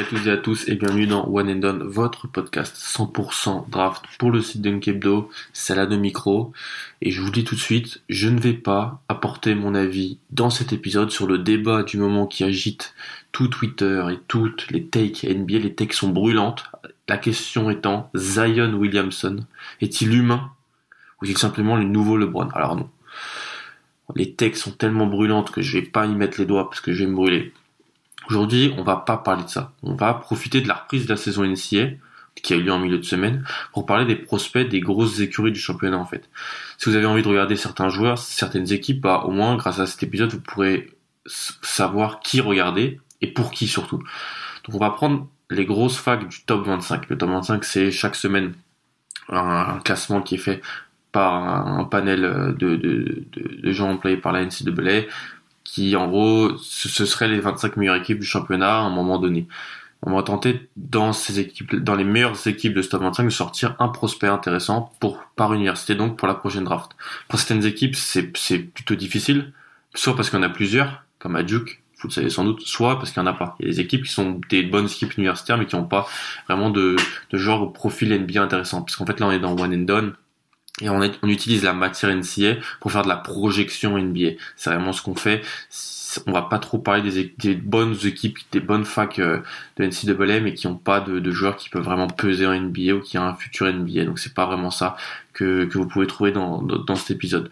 Salut 0.00 0.16
à 0.16 0.16
tous 0.16 0.26
et 0.26 0.30
à 0.30 0.36
tous 0.38 0.68
et 0.68 0.74
bienvenue 0.76 1.06
dans 1.06 1.28
One 1.28 1.50
and 1.50 1.56
Done, 1.56 1.82
votre 1.82 2.26
podcast 2.26 2.74
100% 2.74 3.68
draft 3.68 4.02
pour 4.18 4.30
le 4.30 4.40
site 4.40 4.62
d'Unkebdo. 4.62 5.28
C'est 5.52 5.74
là 5.74 5.84
de 5.84 5.94
micro 5.94 6.54
et 7.02 7.10
je 7.10 7.20
vous 7.20 7.30
dis 7.30 7.44
tout 7.44 7.54
de 7.54 7.60
suite, 7.60 8.00
je 8.08 8.30
ne 8.30 8.40
vais 8.40 8.54
pas 8.54 9.02
apporter 9.08 9.54
mon 9.54 9.74
avis 9.74 10.16
dans 10.30 10.48
cet 10.48 10.72
épisode 10.72 11.10
sur 11.10 11.26
le 11.26 11.36
débat 11.36 11.82
du 11.82 11.98
moment 11.98 12.26
qui 12.26 12.44
agite 12.44 12.94
tout 13.30 13.48
Twitter 13.48 14.02
et 14.10 14.18
toutes 14.26 14.70
les 14.70 14.86
takes 14.86 15.22
NBA. 15.24 15.58
Les 15.58 15.74
takes 15.74 15.92
sont 15.92 16.08
brûlantes. 16.08 16.64
La 17.06 17.18
question 17.18 17.68
étant, 17.68 18.10
Zion 18.16 18.72
Williamson 18.72 19.44
est-il 19.82 20.14
humain 20.14 20.50
ou 21.20 21.26
est-il 21.26 21.36
simplement 21.36 21.76
le 21.76 21.84
nouveau 21.84 22.16
LeBron? 22.16 22.48
Alors 22.54 22.74
non. 22.74 22.88
Les 24.16 24.32
takes 24.32 24.56
sont 24.56 24.72
tellement 24.72 25.06
brûlantes 25.06 25.50
que 25.50 25.60
je 25.60 25.76
vais 25.78 25.84
pas 25.84 26.06
y 26.06 26.14
mettre 26.14 26.40
les 26.40 26.46
doigts 26.46 26.70
parce 26.70 26.80
que 26.80 26.94
je 26.94 27.04
vais 27.04 27.10
me 27.10 27.16
brûler. 27.16 27.52
Aujourd'hui, 28.30 28.72
on 28.78 28.84
va 28.84 28.94
pas 28.94 29.16
parler 29.16 29.42
de 29.42 29.48
ça. 29.48 29.72
On 29.82 29.94
va 29.94 30.14
profiter 30.14 30.60
de 30.60 30.68
la 30.68 30.74
reprise 30.74 31.04
de 31.04 31.10
la 31.10 31.16
saison 31.16 31.44
NCA 31.44 31.88
qui 32.36 32.54
a 32.54 32.56
eu 32.56 32.62
lieu 32.62 32.72
en 32.72 32.78
milieu 32.78 32.98
de 32.98 33.04
semaine 33.04 33.44
pour 33.72 33.86
parler 33.86 34.04
des 34.06 34.14
prospects 34.14 34.68
des 34.68 34.78
grosses 34.78 35.18
écuries 35.18 35.50
du 35.50 35.58
championnat 35.58 35.98
en 35.98 36.06
fait. 36.06 36.30
Si 36.78 36.88
vous 36.88 36.94
avez 36.94 37.06
envie 37.06 37.22
de 37.22 37.28
regarder 37.28 37.56
certains 37.56 37.88
joueurs, 37.88 38.18
certaines 38.18 38.72
équipes, 38.72 39.00
bah, 39.00 39.24
au 39.26 39.32
moins 39.32 39.56
grâce 39.56 39.80
à 39.80 39.86
cet 39.86 40.04
épisode, 40.04 40.30
vous 40.30 40.40
pourrez 40.40 40.90
savoir 41.26 42.20
qui 42.20 42.40
regarder 42.40 43.00
et 43.20 43.26
pour 43.26 43.50
qui 43.50 43.66
surtout. 43.66 43.98
Donc 43.98 44.76
on 44.76 44.78
va 44.78 44.90
prendre 44.90 45.26
les 45.50 45.64
grosses 45.64 45.98
facs 45.98 46.28
du 46.28 46.44
top 46.44 46.66
25. 46.66 47.10
Le 47.10 47.18
top 47.18 47.30
25 47.30 47.64
c'est 47.64 47.90
chaque 47.90 48.14
semaine 48.14 48.54
un, 49.28 49.80
classement 49.84 50.22
qui 50.22 50.36
est 50.36 50.38
fait 50.38 50.62
par 51.10 51.34
un, 51.34 51.84
panel 51.84 52.54
de, 52.56 52.76
de, 52.76 53.26
de, 53.36 53.60
de 53.60 53.72
gens 53.72 53.90
employés 53.90 54.16
par 54.16 54.30
la 54.30 54.44
NCAA 54.44 55.08
qui 55.64 55.96
en 55.96 56.08
gros 56.08 56.56
ce, 56.58 57.06
serait 57.06 57.28
les 57.28 57.40
25 57.40 57.76
meilleures 57.76 57.96
équipes 57.96 58.18
du 58.18 58.26
championnat 58.26 58.78
à 58.78 58.80
un 58.80 58.90
moment 58.90 59.18
donné. 59.18 59.46
On 60.02 60.14
va 60.14 60.22
tenter 60.22 60.70
dans 60.76 61.12
ces 61.12 61.40
équipes, 61.40 61.76
dans 61.76 61.94
les 61.94 62.04
meilleures 62.04 62.46
équipes 62.46 62.72
de 62.72 62.80
ce 62.80 62.88
top 62.88 63.02
25 63.02 63.24
de 63.24 63.30
sortir 63.30 63.76
un 63.78 63.88
prospect 63.88 64.28
intéressant 64.28 64.92
pour 64.98 65.22
par 65.36 65.52
université 65.52 65.94
donc 65.94 66.16
pour 66.16 66.26
la 66.26 66.34
prochaine 66.34 66.64
draft. 66.64 66.92
Pour 67.28 67.38
certaines 67.38 67.64
équipes 67.64 67.96
c'est 67.96 68.30
c'est 68.36 68.58
plutôt 68.58 68.94
difficile, 68.94 69.52
soit 69.94 70.16
parce 70.16 70.32
en 70.34 70.42
a 70.42 70.48
plusieurs 70.48 71.04
comme 71.18 71.36
à 71.36 71.42
Duke, 71.42 71.82
vous 72.00 72.08
le 72.08 72.12
savez 72.14 72.30
sans 72.30 72.44
doute, 72.44 72.62
soit 72.62 72.98
parce 72.98 73.10
qu'il 73.10 73.22
n'y 73.22 73.28
en 73.28 73.32
a 73.32 73.34
pas. 73.34 73.56
Il 73.60 73.66
y 73.66 73.68
a 73.68 73.72
des 73.72 73.80
équipes 73.80 74.04
qui 74.04 74.12
sont 74.12 74.40
des 74.48 74.62
bonnes 74.62 74.86
équipes 74.86 75.16
universitaires 75.18 75.58
mais 75.58 75.66
qui 75.66 75.76
n'ont 75.76 75.84
pas 75.84 76.08
vraiment 76.48 76.70
de, 76.70 76.96
de 77.30 77.38
genre 77.38 77.72
profil 77.72 78.18
NBA 78.18 78.42
intéressant. 78.42 78.82
Parce 78.82 78.96
qu'en 78.96 79.04
fait 79.04 79.20
là 79.20 79.26
on 79.26 79.32
est 79.32 79.38
dans 79.38 79.54
one 79.54 79.74
and 79.74 79.84
done, 79.84 80.14
et 80.80 80.88
on, 80.88 81.02
utilise 81.24 81.64
la 81.64 81.72
matière 81.72 82.14
NCA 82.14 82.56
pour 82.80 82.92
faire 82.92 83.02
de 83.02 83.08
la 83.08 83.16
projection 83.16 83.98
NBA. 83.98 84.30
C'est 84.56 84.70
vraiment 84.70 84.92
ce 84.92 85.02
qu'on 85.02 85.14
fait. 85.14 85.42
On 86.26 86.32
va 86.32 86.42
pas 86.42 86.58
trop 86.58 86.78
parler 86.78 87.30
des, 87.38 87.54
bonnes 87.54 87.96
équipes, 88.04 88.38
des 88.50 88.60
bonnes 88.60 88.84
facs 88.84 89.20
euh, 89.20 89.40
de 89.76 89.84
NCAA, 89.84 90.40
mais 90.40 90.54
qui 90.54 90.66
n'ont 90.66 90.74
pas 90.74 91.00
de, 91.00 91.30
joueurs 91.30 91.56
qui 91.56 91.68
peuvent 91.68 91.84
vraiment 91.84 92.08
peser 92.08 92.46
en 92.46 92.58
NBA 92.58 92.94
ou 92.94 93.00
qui 93.00 93.16
ont 93.18 93.24
un 93.24 93.34
futur 93.34 93.72
NBA. 93.72 94.04
Donc 94.04 94.18
c'est 94.18 94.34
pas 94.34 94.46
vraiment 94.46 94.70
ça 94.70 94.96
que, 95.32 95.68
vous 95.72 95.86
pouvez 95.86 96.06
trouver 96.06 96.32
dans, 96.32 96.62
dans, 96.62 96.96
cet 96.96 97.12
épisode. 97.12 97.50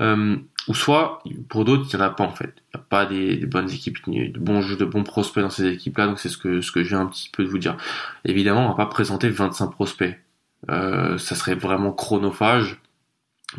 Euh, 0.00 0.36
ou 0.68 0.74
soit, 0.74 1.22
pour 1.48 1.64
d'autres, 1.64 1.86
il 1.92 1.96
n'y 1.96 2.02
en 2.02 2.06
a 2.06 2.10
pas 2.10 2.24
en 2.24 2.34
fait. 2.34 2.54
Il 2.74 2.76
n'y 2.76 2.80
a 2.80 2.84
pas 2.88 3.06
des, 3.06 3.46
bonnes 3.46 3.70
équipes, 3.70 3.98
de 4.06 4.38
bons 4.38 4.60
de 4.60 4.84
bons 4.84 5.04
prospects 5.04 5.42
dans 5.42 5.50
ces 5.50 5.66
équipes-là. 5.66 6.06
Donc 6.06 6.18
c'est 6.18 6.28
ce 6.28 6.38
que, 6.38 6.60
ce 6.60 6.72
que 6.72 6.82
je 6.82 6.88
viens 6.90 7.00
un 7.00 7.06
petit 7.06 7.30
peu 7.30 7.44
de 7.44 7.48
vous 7.48 7.58
dire. 7.58 7.76
Évidemment, 8.24 8.64
on 8.64 8.68
va 8.68 8.74
pas 8.74 8.86
présenter 8.86 9.28
25 9.28 9.68
prospects 9.68 10.18
ça 10.66 11.18
serait 11.18 11.54
vraiment 11.54 11.92
chronophage. 11.92 12.78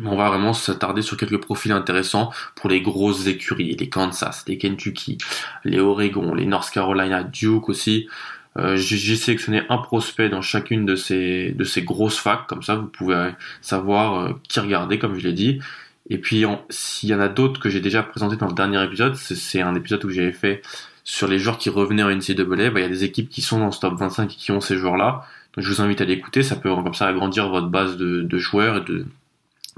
On 0.04 0.16
va 0.16 0.28
vraiment 0.28 0.52
s'attarder 0.52 1.02
sur 1.02 1.16
quelques 1.16 1.40
profils 1.40 1.72
intéressants 1.72 2.30
pour 2.54 2.70
les 2.70 2.80
grosses 2.80 3.26
écuries, 3.26 3.74
les 3.74 3.88
Kansas, 3.88 4.44
les 4.46 4.56
Kentucky, 4.56 5.18
les 5.64 5.80
Oregon, 5.80 6.32
les 6.32 6.46
North 6.46 6.70
Carolina, 6.70 7.24
Duke 7.24 7.68
aussi. 7.68 8.08
Euh, 8.56 8.76
j'ai 8.76 9.16
sélectionné 9.16 9.62
un 9.68 9.78
prospect 9.78 10.28
dans 10.28 10.42
chacune 10.42 10.84
de 10.84 10.96
ces 10.96 11.52
de 11.52 11.64
ces 11.64 11.82
grosses 11.82 12.18
facs, 12.18 12.46
comme 12.48 12.62
ça 12.62 12.76
vous 12.76 12.86
pouvez 12.86 13.30
savoir 13.60 14.20
euh, 14.20 14.32
qui 14.48 14.60
regarder, 14.60 14.98
comme 14.98 15.18
je 15.18 15.26
l'ai 15.26 15.32
dit. 15.32 15.60
Et 16.08 16.18
puis 16.18 16.44
s'il 16.68 17.08
y 17.08 17.14
en 17.14 17.20
a 17.20 17.28
d'autres 17.28 17.60
que 17.60 17.68
j'ai 17.68 17.80
déjà 17.80 18.02
présenté 18.02 18.36
dans 18.36 18.48
le 18.48 18.54
dernier 18.54 18.82
épisode, 18.84 19.14
c'est 19.16 19.60
un 19.62 19.74
épisode 19.74 20.04
où 20.04 20.10
j'avais 20.10 20.32
fait 20.32 20.62
sur 21.04 21.28
les 21.28 21.38
joueurs 21.38 21.58
qui 21.58 21.70
revenaient 21.70 22.02
en 22.02 22.10
NCAA, 22.10 22.44
bah, 22.70 22.80
il 22.80 22.82
y 22.82 22.84
a 22.84 22.88
des 22.88 23.04
équipes 23.04 23.28
qui 23.28 23.42
sont 23.42 23.58
dans 23.58 23.72
ce 23.72 23.80
top 23.80 23.98
25 23.98 24.32
et 24.32 24.36
qui 24.36 24.52
ont 24.52 24.60
ces 24.60 24.76
joueurs-là. 24.76 25.26
Donc 25.54 25.64
je 25.64 25.68
vous 25.68 25.80
invite 25.80 26.00
à 26.00 26.04
l'écouter, 26.04 26.42
ça 26.42 26.56
peut 26.56 26.74
comme 26.74 26.94
ça 26.94 27.08
agrandir 27.08 27.48
votre 27.48 27.68
base 27.68 27.96
de, 27.96 28.22
de 28.22 28.38
joueurs 28.38 28.78
et 28.78 28.80
de, 28.82 29.06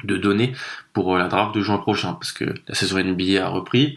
de 0.05 0.17
données 0.17 0.53
pour 0.93 1.15
euh, 1.15 1.19
la 1.19 1.29
draft 1.29 1.55
de 1.55 1.61
juin 1.61 1.79
prochain, 1.79 2.13
parce 2.15 2.33
que 2.33 2.45
la 2.69 2.75
saison 2.75 2.99
NBA 3.03 3.45
a 3.45 3.49
repris. 3.49 3.97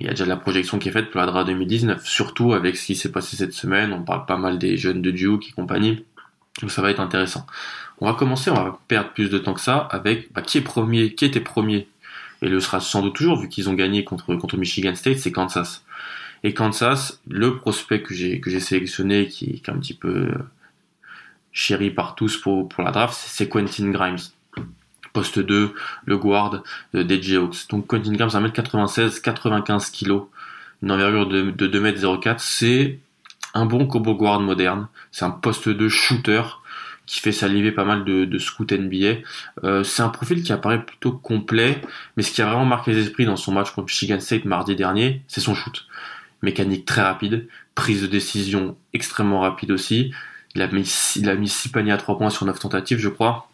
Il 0.00 0.06
y 0.06 0.08
a 0.08 0.10
déjà 0.10 0.24
de 0.24 0.30
la 0.30 0.36
projection 0.36 0.80
qui 0.80 0.88
est 0.88 0.92
faite 0.92 1.10
pour 1.10 1.20
la 1.20 1.26
draft 1.26 1.46
2019, 1.46 2.04
surtout 2.04 2.52
avec 2.52 2.76
ce 2.76 2.86
qui 2.86 2.96
s'est 2.96 3.12
passé 3.12 3.36
cette 3.36 3.52
semaine. 3.52 3.92
On 3.92 4.02
parle 4.02 4.26
pas 4.26 4.36
mal 4.36 4.58
des 4.58 4.76
jeunes 4.76 5.02
de 5.02 5.12
Duke 5.12 5.48
et 5.48 5.52
compagnie. 5.52 6.04
Donc 6.60 6.72
ça 6.72 6.82
va 6.82 6.90
être 6.90 7.00
intéressant. 7.00 7.46
On 8.00 8.06
va 8.06 8.14
commencer, 8.14 8.50
on 8.50 8.54
va 8.54 8.78
perdre 8.88 9.10
plus 9.10 9.30
de 9.30 9.38
temps 9.38 9.54
que 9.54 9.60
ça 9.60 9.78
avec 9.78 10.32
bah, 10.32 10.42
qui 10.42 10.58
est 10.58 10.62
premier, 10.62 11.14
qui 11.14 11.24
était 11.24 11.40
premier 11.40 11.88
et 12.42 12.48
le 12.48 12.60
sera 12.60 12.80
sans 12.80 13.02
doute 13.02 13.14
toujours 13.14 13.38
vu 13.38 13.48
qu'ils 13.48 13.68
ont 13.68 13.74
gagné 13.74 14.04
contre 14.04 14.34
contre 14.36 14.56
Michigan 14.56 14.94
State, 14.94 15.18
c'est 15.18 15.32
Kansas. 15.32 15.84
Et 16.42 16.52
Kansas, 16.52 17.20
le 17.28 17.56
prospect 17.56 18.02
que 18.02 18.14
j'ai 18.14 18.40
que 18.40 18.50
j'ai 18.50 18.60
sélectionné 18.60 19.28
qui, 19.28 19.60
qui 19.60 19.70
est 19.70 19.72
un 19.72 19.78
petit 19.78 19.94
peu 19.94 20.32
chéri 21.54 21.90
par 21.90 22.14
tous 22.14 22.36
pour, 22.36 22.68
pour 22.68 22.84
la 22.84 22.90
draft, 22.90 23.14
c'est 23.16 23.48
Quentin 23.48 23.90
Grimes. 23.90 24.18
Poste 25.14 25.38
2, 25.38 25.72
le 26.04 26.18
guard 26.18 26.62
des 26.92 27.22
Jayhawks. 27.22 27.68
Donc 27.70 27.86
Quentin 27.86 28.12
Grimes, 28.12 28.28
1m96, 28.28 29.22
95 29.22 29.90
kg, 29.90 30.24
une 30.82 30.90
envergure 30.90 31.28
de, 31.28 31.52
de 31.52 31.68
2m04. 31.68 32.34
C'est 32.38 32.98
un 33.54 33.64
bon 33.64 33.86
combo 33.86 34.14
guard 34.14 34.40
moderne. 34.40 34.88
C'est 35.12 35.24
un 35.24 35.30
poste 35.30 35.68
2 35.68 35.88
shooter 35.88 36.42
qui 37.06 37.20
fait 37.20 37.32
saliver 37.32 37.70
pas 37.70 37.84
mal 37.84 38.04
de, 38.04 38.24
de 38.24 38.38
scouts 38.38 38.66
NBA. 38.72 39.20
Euh, 39.62 39.84
c'est 39.84 40.02
un 40.02 40.08
profil 40.08 40.42
qui 40.42 40.52
apparaît 40.52 40.84
plutôt 40.84 41.12
complet, 41.12 41.80
mais 42.16 42.22
ce 42.22 42.32
qui 42.32 42.42
a 42.42 42.46
vraiment 42.46 42.64
marqué 42.64 42.92
les 42.92 43.02
esprits 43.02 43.26
dans 43.26 43.36
son 43.36 43.52
match 43.52 43.70
contre 43.70 43.86
Michigan 43.86 44.20
State 44.20 44.44
mardi 44.44 44.74
dernier, 44.74 45.22
c'est 45.28 45.40
son 45.40 45.54
shoot. 45.54 45.86
Mécanique 46.42 46.84
très 46.84 47.02
rapide, 47.02 47.46
prise 47.74 48.02
de 48.02 48.06
décision 48.06 48.76
extrêmement 48.92 49.40
rapide 49.40 49.70
aussi, 49.70 50.12
il 50.54 50.62
a 50.62 50.68
mis, 50.68 50.88
il 51.16 51.28
a 51.28 51.34
mis 51.34 51.48
6 51.48 51.70
paniers 51.70 51.92
à 51.92 51.96
3 51.96 52.18
points 52.18 52.30
sur 52.30 52.46
9 52.46 52.58
tentatives, 52.58 52.98
je 52.98 53.08
crois. 53.08 53.48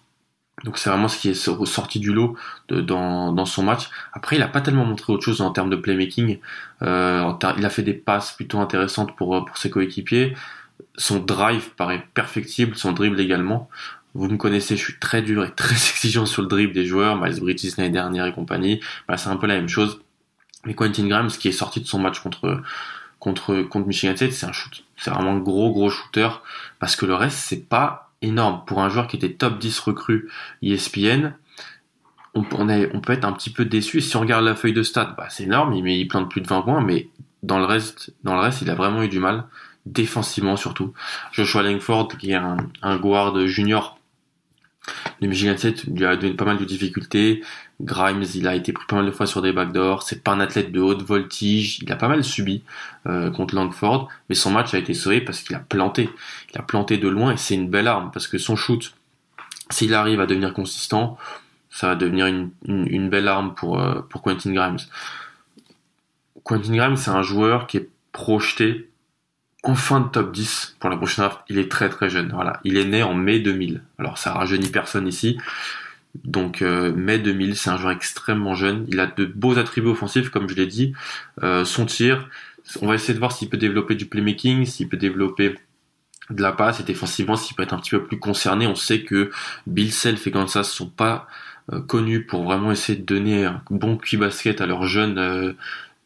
Donc 0.65 0.77
c'est 0.77 0.91
vraiment 0.91 1.09
ce 1.09 1.19
qui 1.19 1.31
est 1.31 1.49
ressorti 1.49 2.01
du 2.01 2.13
lot 2.13 2.37
de, 2.69 2.81
dans, 2.81 3.33
dans 3.33 3.47
son 3.47 3.63
match. 3.63 3.89
Après, 4.13 4.37
il 4.37 4.43
a 4.43 4.49
pas 4.49 4.61
tellement 4.61 4.85
montré 4.85 5.13
autre 5.13 5.25
chose 5.25 5.41
en 5.41 5.51
termes 5.53 5.71
de 5.71 5.77
playmaking. 5.77 6.39
Euh, 6.83 7.33
il 7.57 7.65
a 7.65 7.71
fait 7.71 7.83
des 7.83 7.95
passes 7.95 8.33
plutôt 8.33 8.59
intéressantes 8.59 9.17
pour, 9.17 9.45
pour 9.45 9.59
ses 9.59 9.71
coéquipiers. 9.71 10.37
Son 10.97 11.19
drive 11.19 11.71
paraît 11.77 12.07
perfectible, 12.15 12.77
son 12.77 12.93
dribble 12.93 13.21
également. 13.21 13.71
Vous 14.15 14.29
me 14.29 14.37
connaissez, 14.37 14.77
je 14.77 14.83
suis 14.83 14.99
très 14.99 15.23
dur 15.23 15.45
et 15.45 15.51
très 15.55 15.75
exigeant 15.75 16.27
sur 16.27 16.43
le 16.43 16.49
dribble 16.49 16.75
des 16.75 16.85
joueurs, 16.85 17.17
Miles 17.17 17.41
Bridges 17.41 17.77
l'année 17.79 17.91
dernière 17.91 18.27
et 18.27 18.33
compagnie. 18.33 18.81
Bah, 19.09 19.17
c'est 19.17 19.31
un 19.31 19.37
peu 19.37 19.47
la 19.47 19.55
même 19.55 19.69
chose. 19.69 20.01
Mais 20.67 20.75
Quentin 20.75 21.07
Grimes, 21.07 21.31
ce 21.31 21.39
qui 21.39 21.49
est 21.49 21.53
sorti 21.53 21.81
de 21.81 21.87
son 21.87 21.99
match 21.99 22.21
contre 22.21 22.61
contre 23.21 23.63
contre 23.63 23.87
Michigan 23.87 24.17
State, 24.17 24.33
c'est 24.33 24.47
un 24.47 24.53
shoot. 24.53 24.85
C'est 24.97 25.11
vraiment 25.11 25.33
un 25.33 25.39
gros 25.39 25.71
gros 25.73 25.91
shooter 25.91 26.29
parce 26.81 26.97
que 26.97 27.07
le 27.07 27.15
reste 27.15 27.39
c'est 27.39 27.69
pas 27.69 28.11
énorme 28.23 28.65
pour 28.67 28.81
un 28.81 28.89
joueur 28.89 29.07
qui 29.07 29.17
était 29.17 29.33
top 29.33 29.59
10 29.59 29.79
recrue 29.81 30.29
ESPN. 30.63 31.35
On, 32.35 32.45
on, 32.53 32.69
est, 32.69 32.91
on 32.95 33.01
peut 33.01 33.13
être 33.13 33.25
un 33.25 33.33
petit 33.33 33.51
peu 33.51 33.65
déçu. 33.65 33.99
Et 33.99 34.01
si 34.01 34.17
on 34.17 34.21
regarde 34.21 34.45
la 34.45 34.55
feuille 34.55 34.73
de 34.73 34.83
stats, 34.83 35.15
bah, 35.17 35.27
c'est 35.31 35.45
énorme. 35.45 35.73
Il, 35.75 35.87
il 35.89 36.07
plante 36.07 36.31
plus 36.31 36.41
de 36.41 36.47
20 36.47 36.63
points, 36.63 36.81
mais 36.81 37.09
dans 37.43 37.59
le 37.59 37.65
reste, 37.65 38.13
dans 38.23 38.35
le 38.35 38.41
reste, 38.41 38.63
il 38.63 38.71
a 38.71 38.75
vraiment 38.75 39.03
eu 39.03 39.09
du 39.09 39.19
mal 39.19 39.47
défensivement 39.87 40.57
surtout. 40.57 40.93
Joshua 41.33 41.63
Langford, 41.63 42.09
qui 42.19 42.33
est 42.33 42.35
un, 42.35 42.59
un 42.83 42.97
guard 42.97 43.47
junior, 43.47 43.99
Le 45.21 45.29
Michigan 45.29 45.57
State 45.57 45.85
lui 45.85 46.05
a 46.05 46.17
donné 46.17 46.35
pas 46.35 46.45
mal 46.45 46.59
de 46.59 46.65
difficultés. 46.65 47.43
Grimes, 47.83 48.25
il 48.35 48.47
a 48.47 48.55
été 48.55 48.73
pris 48.73 48.87
pas 48.87 48.97
mal 48.97 49.07
de 49.07 49.11
fois 49.11 49.27
sur 49.27 49.43
des 49.43 49.53
backdoors. 49.53 50.03
C'est 50.03 50.23
pas 50.23 50.33
un 50.33 50.41
athlète 50.41 50.73
de 50.73 50.81
haute 50.81 51.03
voltige. 51.03 51.79
Il 51.83 51.91
a 51.93 51.97
pas 51.97 52.09
mal 52.09 52.23
subi 52.23 52.63
euh, 53.07 53.31
contre 53.31 53.55
Langford, 53.55 54.09
mais 54.29 54.35
son 54.35 54.51
match 54.51 54.75
a 54.75 54.79
été 54.79 54.95
sauvé 54.95 55.21
parce 55.21 55.41
qu'il 55.41 55.57
a 55.57 55.61
planté. 55.61 56.11
Il 56.53 56.59
a 56.59 56.63
planté 56.63 56.99
de 56.99 57.09
loin 57.09 57.33
et 57.33 57.37
c'est 57.37 57.55
une 57.55 57.71
belle 57.71 57.89
arme 57.89 58.11
parce 58.13 58.27
que 58.27 58.39
son 58.39 58.57
shoot, 58.57 58.95
s'il 59.71 59.95
arrive 59.95 60.21
à 60.21 60.27
devenir 60.27 60.53
consistant, 60.53 61.17
ça 61.71 61.89
va 61.89 61.95
devenir 61.95 62.27
une, 62.27 62.51
une, 62.67 63.09
belle 63.09 63.29
arme 63.29 63.55
pour, 63.55 63.81
euh, 63.81 64.01
pour 64.11 64.23
Quentin 64.23 64.53
Grimes. 64.53 64.79
Quentin 66.45 66.75
Grimes, 66.75 66.97
c'est 66.97 67.11
un 67.11 67.23
joueur 67.23 67.67
qui 67.67 67.77
est 67.79 67.89
projeté 68.13 68.91
en 69.63 69.75
fin 69.75 70.01
de 70.01 70.09
top 70.09 70.33
10 70.33 70.77
pour 70.81 70.91
la 70.91 70.97
prochaine 70.97 71.25
draft. 71.25 71.41
Il 71.49 71.59
est 71.59 71.71
très 71.71 71.89
très 71.89 72.11
jeune. 72.11 72.31
Voilà, 72.33 72.61
il 72.65 72.77
est 72.77 72.85
né 72.85 73.03
en 73.03 73.15
mai 73.15 73.39
2000. 73.39 73.83
Alors 73.99 74.19
ça 74.19 74.33
rajeunit 74.33 74.69
personne 74.69 75.07
ici. 75.07 75.39
Donc 76.25 76.63
euh, 76.63 76.93
mai 76.93 77.19
2000, 77.19 77.57
c'est 77.57 77.71
un 77.71 77.79
joueur 77.79 77.93
extrêmement 77.93 78.55
jeune. 78.55 78.85
Il 78.89 79.01
a 79.01 79.07
de 79.07 79.25
beaux 79.25 79.59
attributs 79.59 79.89
offensifs, 79.89 80.31
comme 80.31 80.49
je 80.49 80.55
l'ai 80.55 80.67
dit. 80.67 80.93
Euh, 81.43 81.65
son 81.65 81.87
tir, 81.87 82.29
on 82.83 82.87
va 82.87 82.95
essayer 82.95 83.15
de 83.15 83.19
voir 83.19 83.33
s'il 83.33 83.49
peut 83.49 83.57
développer 83.57 83.95
du 83.95 84.07
playmaking, 84.07 84.65
s'il 84.67 84.89
peut 84.89 84.97
développer 84.97 85.57
de 86.31 86.43
la 86.43 86.53
passe 86.53 86.81
et 86.81 86.85
défensivement 86.85 87.37
s'il 87.37 87.57
peut 87.57 87.63
être 87.63 87.73
un 87.73 87.79
petit 87.79 87.91
peu 87.91 88.05
plus 88.05 88.19
concerné. 88.19 88.67
On 88.67 88.75
sait 88.75 89.03
que 89.03 89.31
Bill 89.67 89.93
Self 89.93 90.27
et 90.27 90.31
Kansas 90.31 90.71
sont 90.71 90.89
pas 90.89 91.27
euh, 91.73 91.81
connus 91.81 92.25
pour 92.25 92.45
vraiment 92.45 92.73
essayer 92.73 92.99
de 92.99 93.05
donner 93.05 93.45
un 93.45 93.63
bon 93.71 93.97
QI 93.97 94.17
basket 94.17 94.61
à 94.61 94.67
leurs 94.67 94.87
jeunes 94.87 95.57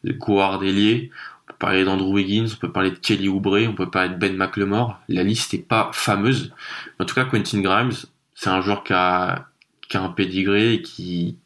guards 0.03 0.63
ailiers. 0.63 1.11
On 1.47 1.51
peut 1.51 1.57
parler 1.59 1.83
d'Andrew 1.83 2.13
Wiggins, 2.13 2.47
on 2.53 2.57
peut 2.57 2.71
parler 2.71 2.91
de 2.91 2.97
Kelly 2.97 3.27
Oubre, 3.27 3.59
on 3.67 3.73
peut 3.73 3.89
parler 3.89 4.09
de 4.09 4.15
Ben 4.15 4.35
McLemore. 4.35 4.99
La 5.09 5.23
liste 5.23 5.53
n'est 5.53 5.59
pas 5.59 5.89
fameuse. 5.93 6.53
En 6.99 7.05
tout 7.05 7.15
cas, 7.15 7.25
Quentin 7.25 7.61
Grimes, 7.61 7.91
c'est 8.33 8.49
un 8.49 8.61
joueur 8.61 8.83
qui 8.83 8.93
a 8.93 9.47
qui 9.89 9.97
a 9.97 10.01
un 10.01 10.09
pédigré 10.09 10.73
et 10.73 10.81
qui, 10.81 11.37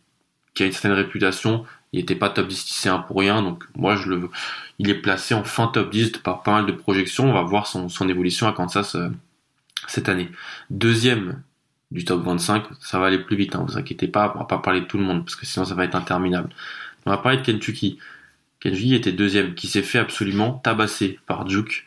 a 0.59 0.65
une 0.65 0.71
certaine 0.71 0.91
réputation. 0.91 1.65
Il 1.93 1.99
n'était 1.99 2.15
pas 2.15 2.29
top 2.29 2.47
10 2.47 2.65
lycéen 2.67 2.99
pour 2.99 3.19
rien, 3.19 3.41
donc 3.41 3.63
moi 3.75 3.95
je 3.95 4.09
le, 4.09 4.29
il 4.77 4.89
est 4.89 4.95
placé 4.95 5.33
en 5.33 5.43
fin 5.43 5.67
top 5.67 5.89
10 5.89 6.17
par 6.23 6.43
pas 6.43 6.51
mal 6.51 6.65
de 6.65 6.71
projections. 6.71 7.29
On 7.29 7.33
va 7.33 7.41
voir 7.41 7.65
son, 7.67 7.87
évolution 8.09 8.47
à 8.47 8.53
Kansas 8.53 8.95
euh, 8.95 9.09
cette 9.87 10.09
année. 10.09 10.29
Deuxième 10.69 11.41
du 11.91 12.05
top 12.05 12.23
25, 12.23 12.65
ça 12.81 12.99
va 12.99 13.07
aller 13.07 13.17
plus 13.17 13.35
vite, 13.35 13.55
hein, 13.55 13.65
vous 13.67 13.77
inquiétez 13.77 14.07
pas, 14.07 14.31
on 14.35 14.39
va 14.39 14.45
pas 14.45 14.59
parler 14.59 14.81
de 14.81 14.85
tout 14.85 14.97
le 14.97 15.03
monde 15.03 15.25
parce 15.25 15.35
que 15.35 15.45
sinon 15.45 15.65
ça 15.65 15.73
va 15.73 15.85
être 15.85 15.95
interminable. 15.95 16.49
On 17.05 17.09
va 17.09 17.17
parler 17.17 17.39
de 17.39 17.43
Kentucky. 17.43 17.97
Kentucky 18.59 18.93
était 18.93 19.11
deuxième, 19.11 19.55
qui 19.55 19.67
s'est 19.67 19.81
fait 19.81 19.99
absolument 19.99 20.53
tabasser 20.63 21.19
par 21.25 21.45
Duke 21.45 21.83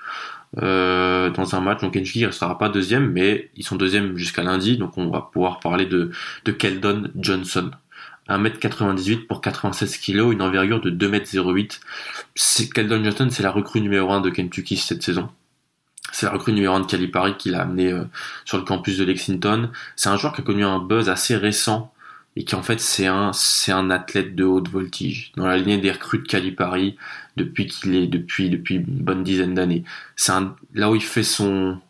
euh, 0.60 1.30
dans 1.30 1.54
un 1.54 1.60
match. 1.60 1.80
Donc 1.80 1.94
Kentucky 1.94 2.26
ne 2.26 2.30
sera 2.30 2.58
pas 2.58 2.68
deuxième, 2.68 3.10
mais 3.10 3.50
ils 3.56 3.64
sont 3.64 3.76
deuxième 3.76 4.16
jusqu'à 4.16 4.42
lundi, 4.42 4.76
donc 4.76 4.98
on 4.98 5.08
va 5.08 5.30
pouvoir 5.32 5.60
parler 5.60 5.86
de, 5.86 6.10
de 6.44 6.52
Keldon 6.52 7.10
Johnson. 7.16 7.70
1m98 8.28 9.26
pour 9.26 9.40
96 9.40 9.98
kg, 9.98 10.32
une 10.32 10.42
envergure 10.42 10.80
de 10.80 10.90
2m08. 10.90 11.80
Keldon 12.72 13.02
Johnson, 13.04 13.28
c'est 13.30 13.42
la 13.42 13.50
recrue 13.50 13.80
numéro 13.80 14.12
1 14.12 14.20
de 14.20 14.30
Kentucky 14.30 14.76
cette 14.76 15.02
saison. 15.02 15.28
C'est 16.12 16.26
la 16.26 16.32
recrue 16.32 16.52
numéro 16.52 16.74
1 16.74 16.80
de 16.80 16.86
Calipari 16.86 17.36
qui 17.36 17.50
l'a 17.50 17.62
amené 17.62 17.90
euh, 17.90 18.04
sur 18.44 18.58
le 18.58 18.64
campus 18.64 18.98
de 18.98 19.04
Lexington. 19.04 19.70
C'est 19.96 20.08
un 20.08 20.16
joueur 20.16 20.34
qui 20.34 20.42
a 20.42 20.44
connu 20.44 20.64
un 20.64 20.78
buzz 20.78 21.08
assez 21.08 21.36
récent 21.36 21.92
et 22.36 22.44
qui 22.44 22.54
en 22.54 22.62
fait 22.62 22.80
c'est 22.80 23.06
un 23.06 23.32
c'est 23.32 23.72
un 23.72 23.90
athlète 23.90 24.34
de 24.34 24.44
haute 24.44 24.68
voltige 24.68 25.32
dans 25.36 25.46
la 25.46 25.56
lignée 25.56 25.78
des 25.78 25.92
recrues 25.92 26.18
de 26.18 26.26
Calipari 26.26 26.96
depuis 27.36 27.66
qu'il 27.66 27.94
est 27.94 28.06
depuis 28.06 28.50
depuis 28.50 28.76
une 28.76 28.84
bonne 28.84 29.22
dizaine 29.22 29.54
d'années. 29.54 29.84
C'est 30.16 30.32
là 30.74 30.90
où 30.90 30.94
il 30.96 31.02
fait 31.02 31.22
son 31.22 31.80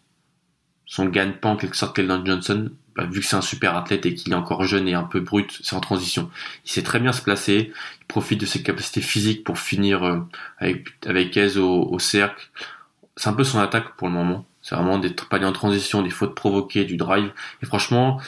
son 0.87 1.07
gagne-pain 1.07 1.57
quelque 1.57 1.77
sorte 1.77 1.97
Keldon 1.97 2.25
Johnson, 2.25 2.71
bah, 2.97 3.07
vu 3.07 3.21
que 3.21 3.27
c'est 3.27 3.37
un 3.37 3.41
super 3.41 3.77
athlète 3.77 4.05
et 4.05 4.15
qu'il 4.15 4.33
est 4.33 4.37
encore 4.37 4.65
jeune 4.65 4.87
et 4.89 4.95
un 4.95 5.05
peu 5.05 5.21
brut, 5.21 5.59
c'est 5.63 5.75
en 5.75 5.81
transition. 5.81 6.31
Il 6.67 6.71
sait 6.71 6.83
très 6.83 7.01
bien 7.01 7.13
se 7.13 7.23
placer, 7.23 7.73
il 8.01 8.07
profite 8.07 8.41
de 8.41 8.47
ses 8.47 8.63
capacités 8.63 9.01
physiques 9.01 9.45
pour 9.45 9.59
finir 9.59 10.03
euh, 10.05 10.21
avec 10.59 10.89
avec 11.07 11.37
aise 11.37 11.57
au, 11.59 11.85
au 11.85 11.99
cercle. 11.99 12.51
C'est 13.17 13.29
un 13.29 13.33
peu 13.35 13.45
son 13.45 13.59
attaque 13.61 13.97
pour 13.97 14.09
le 14.09 14.15
moment. 14.15 14.45
C'est 14.63 14.77
vraiment 14.77 14.99
des 14.99 15.11
paniers 15.11 15.47
en 15.47 15.53
transition, 15.53 16.03
des 16.03 16.11
fautes 16.11 16.37
provoquées, 16.37 16.85
du 16.85 16.97
drive. 16.97 17.33
Et 17.63 17.67
franchement, 17.67 18.21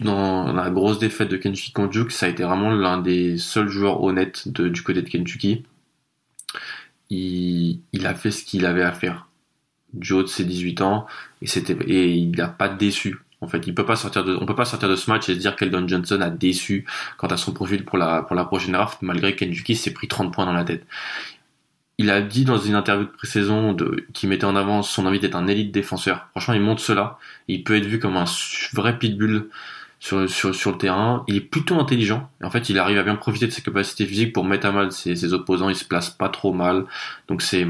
dans 0.00 0.52
la 0.52 0.70
grosse 0.70 1.00
défaite 1.00 1.28
de 1.28 1.36
Kentucky 1.36 1.72
contre 1.72 1.90
Duke, 1.90 2.12
ça 2.12 2.26
a 2.26 2.28
été 2.28 2.44
vraiment 2.44 2.70
l'un 2.70 2.98
des 2.98 3.36
seuls 3.38 3.68
joueurs 3.68 4.02
honnêtes 4.02 4.48
de, 4.48 4.68
du 4.68 4.82
côté 4.82 5.02
de 5.02 5.08
Kentucky. 5.08 5.64
Il, 7.10 7.80
il 7.92 8.06
a 8.06 8.14
fait 8.14 8.30
ce 8.30 8.44
qu'il 8.44 8.66
avait 8.66 8.84
à 8.84 8.92
faire. 8.92 9.26
Du 9.92 10.12
haut 10.12 10.22
de 10.22 10.28
ses 10.28 10.44
18 10.44 10.82
ans, 10.82 11.06
et 11.42 11.46
et 11.88 12.14
il 12.14 12.30
n'a 12.30 12.46
pas 12.46 12.68
déçu. 12.68 13.18
En 13.40 13.48
fait, 13.48 13.66
il 13.66 13.74
peut 13.74 13.86
pas 13.86 13.96
sortir 13.96 14.22
de, 14.24 14.36
on 14.36 14.46
peut 14.46 14.54
pas 14.54 14.66
sortir 14.66 14.88
de 14.88 14.94
ce 14.94 15.10
match 15.10 15.28
et 15.28 15.34
se 15.34 15.38
dire 15.38 15.56
qu'Eldon 15.56 15.88
Johnson 15.88 16.20
a 16.20 16.30
déçu 16.30 16.86
quant 17.16 17.26
à 17.26 17.36
son 17.36 17.52
profil 17.52 17.84
pour 17.84 17.98
la, 17.98 18.22
pour 18.22 18.36
la 18.36 18.44
prochaine 18.44 18.72
draft, 18.72 18.98
malgré 19.02 19.34
Kentucky 19.34 19.74
s'est 19.74 19.92
pris 19.92 20.06
30 20.06 20.32
points 20.32 20.46
dans 20.46 20.52
la 20.52 20.64
tête 20.64 20.86
il 22.00 22.08
a 22.08 22.22
dit 22.22 22.46
dans 22.46 22.56
une 22.56 22.76
interview 22.76 23.04
de 23.04 23.10
pré-saison 23.10 23.76
qui 24.14 24.26
mettait 24.26 24.46
en 24.46 24.56
avant 24.56 24.82
son 24.82 25.04
envie 25.04 25.20
d'être 25.20 25.34
un 25.34 25.46
élite 25.46 25.70
défenseur. 25.70 26.28
Franchement, 26.30 26.54
il 26.54 26.62
montre 26.62 26.80
cela. 26.80 27.18
Il 27.46 27.62
peut 27.62 27.76
être 27.76 27.84
vu 27.84 27.98
comme 27.98 28.16
un 28.16 28.24
vrai 28.72 28.98
pitbull 28.98 29.50
sur, 29.98 30.20
le 30.20 30.78
terrain. 30.78 31.24
Il 31.28 31.36
est 31.36 31.40
plutôt 31.42 31.78
intelligent. 31.78 32.30
en 32.42 32.48
fait, 32.48 32.70
il 32.70 32.78
arrive 32.78 32.96
à 32.96 33.02
bien 33.02 33.16
profiter 33.16 33.46
de 33.48 33.52
ses 33.52 33.60
capacités 33.60 34.06
physiques 34.06 34.32
pour 34.32 34.46
mettre 34.46 34.66
à 34.66 34.72
mal 34.72 34.92
ses, 34.92 35.34
opposants. 35.34 35.68
Il 35.68 35.76
se 35.76 35.84
place 35.84 36.08
pas 36.08 36.30
trop 36.30 36.54
mal. 36.54 36.86
Donc 37.28 37.42
c'est, 37.42 37.66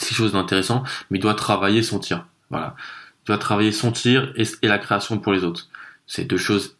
quelque 0.00 0.14
chose 0.14 0.32
d'intéressant. 0.32 0.82
Mais 1.10 1.18
il 1.18 1.20
doit 1.20 1.34
travailler 1.34 1.82
son 1.82 1.98
tir. 1.98 2.24
Voilà. 2.48 2.74
Il 3.24 3.26
doit 3.26 3.38
travailler 3.38 3.72
son 3.72 3.92
tir 3.92 4.32
et 4.34 4.66
la 4.66 4.78
création 4.78 5.18
pour 5.18 5.34
les 5.34 5.44
autres. 5.44 5.68
C'est 6.06 6.24
deux 6.24 6.38
choses 6.38 6.78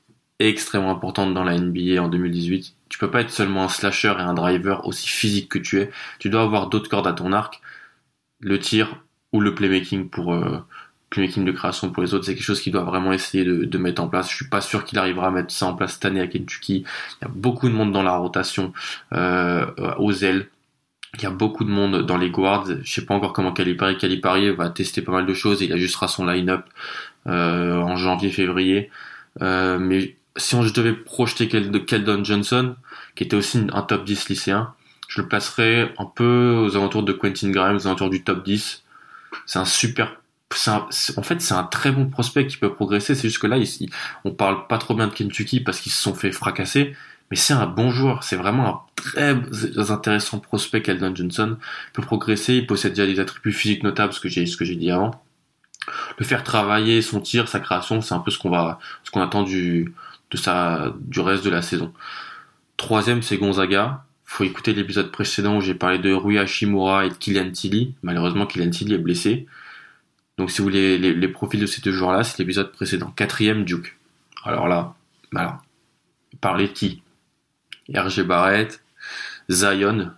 extrêmement 0.48 0.90
importantes 0.90 1.34
dans 1.34 1.44
la 1.44 1.58
NBA 1.58 2.02
en 2.02 2.08
2018 2.08 2.74
tu 2.92 2.98
peux 2.98 3.10
pas 3.10 3.22
être 3.22 3.30
seulement 3.30 3.64
un 3.64 3.68
slasher 3.70 4.12
et 4.18 4.20
un 4.20 4.34
driver 4.34 4.86
aussi 4.86 5.08
physique 5.08 5.48
que 5.48 5.58
tu 5.58 5.80
es. 5.80 5.90
Tu 6.18 6.28
dois 6.28 6.42
avoir 6.42 6.68
d'autres 6.68 6.90
cordes 6.90 7.06
à 7.06 7.14
ton 7.14 7.32
arc. 7.32 7.62
Le 8.40 8.58
tir 8.58 9.02
ou 9.32 9.40
le 9.40 9.54
playmaking 9.54 10.10
pour 10.10 10.34
euh, 10.34 10.58
playmaking 11.08 11.46
de 11.46 11.52
création 11.52 11.90
pour 11.90 12.02
les 12.02 12.12
autres, 12.12 12.26
c'est 12.26 12.34
quelque 12.34 12.44
chose 12.44 12.60
qu'il 12.60 12.70
doit 12.70 12.84
vraiment 12.84 13.14
essayer 13.14 13.46
de, 13.46 13.78
mettre 13.78 14.02
en 14.02 14.08
place. 14.08 14.30
Je 14.30 14.36
suis 14.36 14.48
pas 14.48 14.60
sûr 14.60 14.84
qu'il 14.84 14.98
arrivera 14.98 15.28
à 15.28 15.30
mettre 15.30 15.50
ça 15.50 15.66
en 15.66 15.74
place 15.74 15.94
cette 15.94 16.04
année 16.04 16.20
à 16.20 16.26
Kentucky. 16.26 16.84
Il 17.20 17.24
y 17.24 17.24
a 17.24 17.30
beaucoup 17.34 17.70
de 17.70 17.74
monde 17.74 17.92
dans 17.92 18.02
la 18.02 18.14
rotation 18.18 18.74
euh, 19.14 19.64
aux 19.96 20.12
ailes. 20.12 20.48
Il 21.14 21.22
y 21.22 21.26
a 21.26 21.30
beaucoup 21.30 21.64
de 21.64 21.70
monde 21.70 22.04
dans 22.04 22.18
les 22.18 22.28
guards. 22.28 22.66
Je 22.84 22.92
sais 22.92 23.06
pas 23.06 23.14
encore 23.14 23.32
comment 23.32 23.52
Calipari. 23.52 23.96
Calipari 23.96 24.50
va 24.50 24.68
tester 24.68 25.00
pas 25.00 25.12
mal 25.12 25.24
de 25.24 25.32
choses. 25.32 25.62
Il 25.62 25.72
ajustera 25.72 26.08
son 26.08 26.26
line-up 26.26 26.66
euh, 27.26 27.76
en 27.76 27.96
janvier-février. 27.96 28.90
Euh, 29.40 29.78
mais 29.78 30.16
si 30.36 30.54
on, 30.54 30.62
je 30.62 30.72
devais 30.72 30.92
projeter 30.92 31.48
Keldon 31.48 32.24
Johnson, 32.24 32.76
qui 33.14 33.24
était 33.24 33.36
aussi 33.36 33.66
un 33.72 33.82
top 33.82 34.04
10 34.04 34.28
lycéen, 34.28 34.74
je 35.08 35.20
le 35.20 35.28
placerais 35.28 35.92
un 35.98 36.06
peu 36.06 36.64
aux 36.66 36.76
alentours 36.76 37.02
de 37.02 37.12
Quentin 37.12 37.50
Grimes, 37.50 37.76
aux 37.76 37.86
alentours 37.86 38.10
du 38.10 38.24
top 38.24 38.44
10. 38.44 38.82
C'est 39.46 39.58
un 39.58 39.64
super, 39.64 40.16
en 40.76 41.22
fait, 41.22 41.40
c'est 41.40 41.54
un 41.54 41.64
très 41.64 41.92
bon 41.92 42.08
prospect 42.08 42.46
qui 42.46 42.56
peut 42.56 42.72
progresser. 42.72 43.14
C'est 43.14 43.28
juste 43.28 43.40
que 43.40 43.46
là, 43.46 43.58
on 44.24 44.30
parle 44.30 44.66
pas 44.66 44.78
trop 44.78 44.94
bien 44.94 45.08
de 45.08 45.12
Kentucky 45.12 45.60
parce 45.60 45.80
qu'ils 45.80 45.92
se 45.92 46.02
sont 46.02 46.14
fait 46.14 46.32
fracasser, 46.32 46.96
mais 47.30 47.36
c'est 47.36 47.52
un 47.52 47.66
bon 47.66 47.90
joueur. 47.90 48.24
C'est 48.24 48.36
vraiment 48.36 48.68
un 48.68 48.80
très 48.96 49.90
intéressant 49.90 50.38
prospect, 50.38 50.82
Keldon 50.82 51.14
Johnson. 51.14 51.56
Il 51.60 51.92
peut 51.92 52.02
progresser, 52.02 52.54
il 52.56 52.66
possède 52.66 52.94
déjà 52.94 53.06
des 53.06 53.20
attributs 53.20 53.52
physiques 53.52 53.82
notables, 53.82 54.12
ce 54.12 54.20
que 54.20 54.28
j'ai, 54.28 54.46
ce 54.46 54.56
que 54.56 54.64
j'ai 54.64 54.76
dit 54.76 54.90
avant. 54.90 55.22
Le 56.18 56.24
faire 56.24 56.44
travailler 56.44 57.02
son 57.02 57.20
tir, 57.20 57.48
sa 57.48 57.58
création, 57.58 58.00
c'est 58.00 58.14
un 58.14 58.20
peu 58.20 58.30
ce 58.30 58.38
qu'on 58.38 58.50
va, 58.50 58.78
ce 59.02 59.10
qu'on 59.10 59.20
attend 59.20 59.42
du, 59.42 59.92
de 60.32 60.98
du 61.08 61.20
reste 61.20 61.44
de 61.44 61.50
la 61.50 61.62
saison. 61.62 61.92
Troisième, 62.76 63.22
c'est 63.22 63.36
Gonzaga. 63.36 64.04
Faut 64.24 64.44
écouter 64.44 64.72
l'épisode 64.72 65.10
précédent 65.10 65.58
où 65.58 65.60
j'ai 65.60 65.74
parlé 65.74 65.98
de 65.98 66.12
Rui 66.12 66.38
Hashimura 66.38 67.06
et 67.06 67.10
de 67.10 67.14
Kylian 67.14 67.50
Tilly. 67.50 67.94
Malheureusement, 68.02 68.46
Kylian 68.46 68.70
Tilly 68.70 68.94
est 68.94 68.98
blessé. 68.98 69.46
Donc, 70.38 70.50
si 70.50 70.58
vous 70.58 70.64
voulez 70.64 70.98
les, 70.98 71.28
profils 71.28 71.60
de 71.60 71.66
ces 71.66 71.82
deux 71.82 71.92
joueurs-là, 71.92 72.24
c'est 72.24 72.38
l'épisode 72.38 72.72
précédent. 72.72 73.12
Quatrième, 73.14 73.64
Duke. 73.64 73.98
Alors 74.44 74.68
là, 74.68 74.94
voilà. 75.30 75.60
Parler 76.40 76.68
de 76.68 76.72
qui? 76.72 77.02
RG 77.94 78.22
Barrett, 78.22 78.82
Zion, 79.50 80.10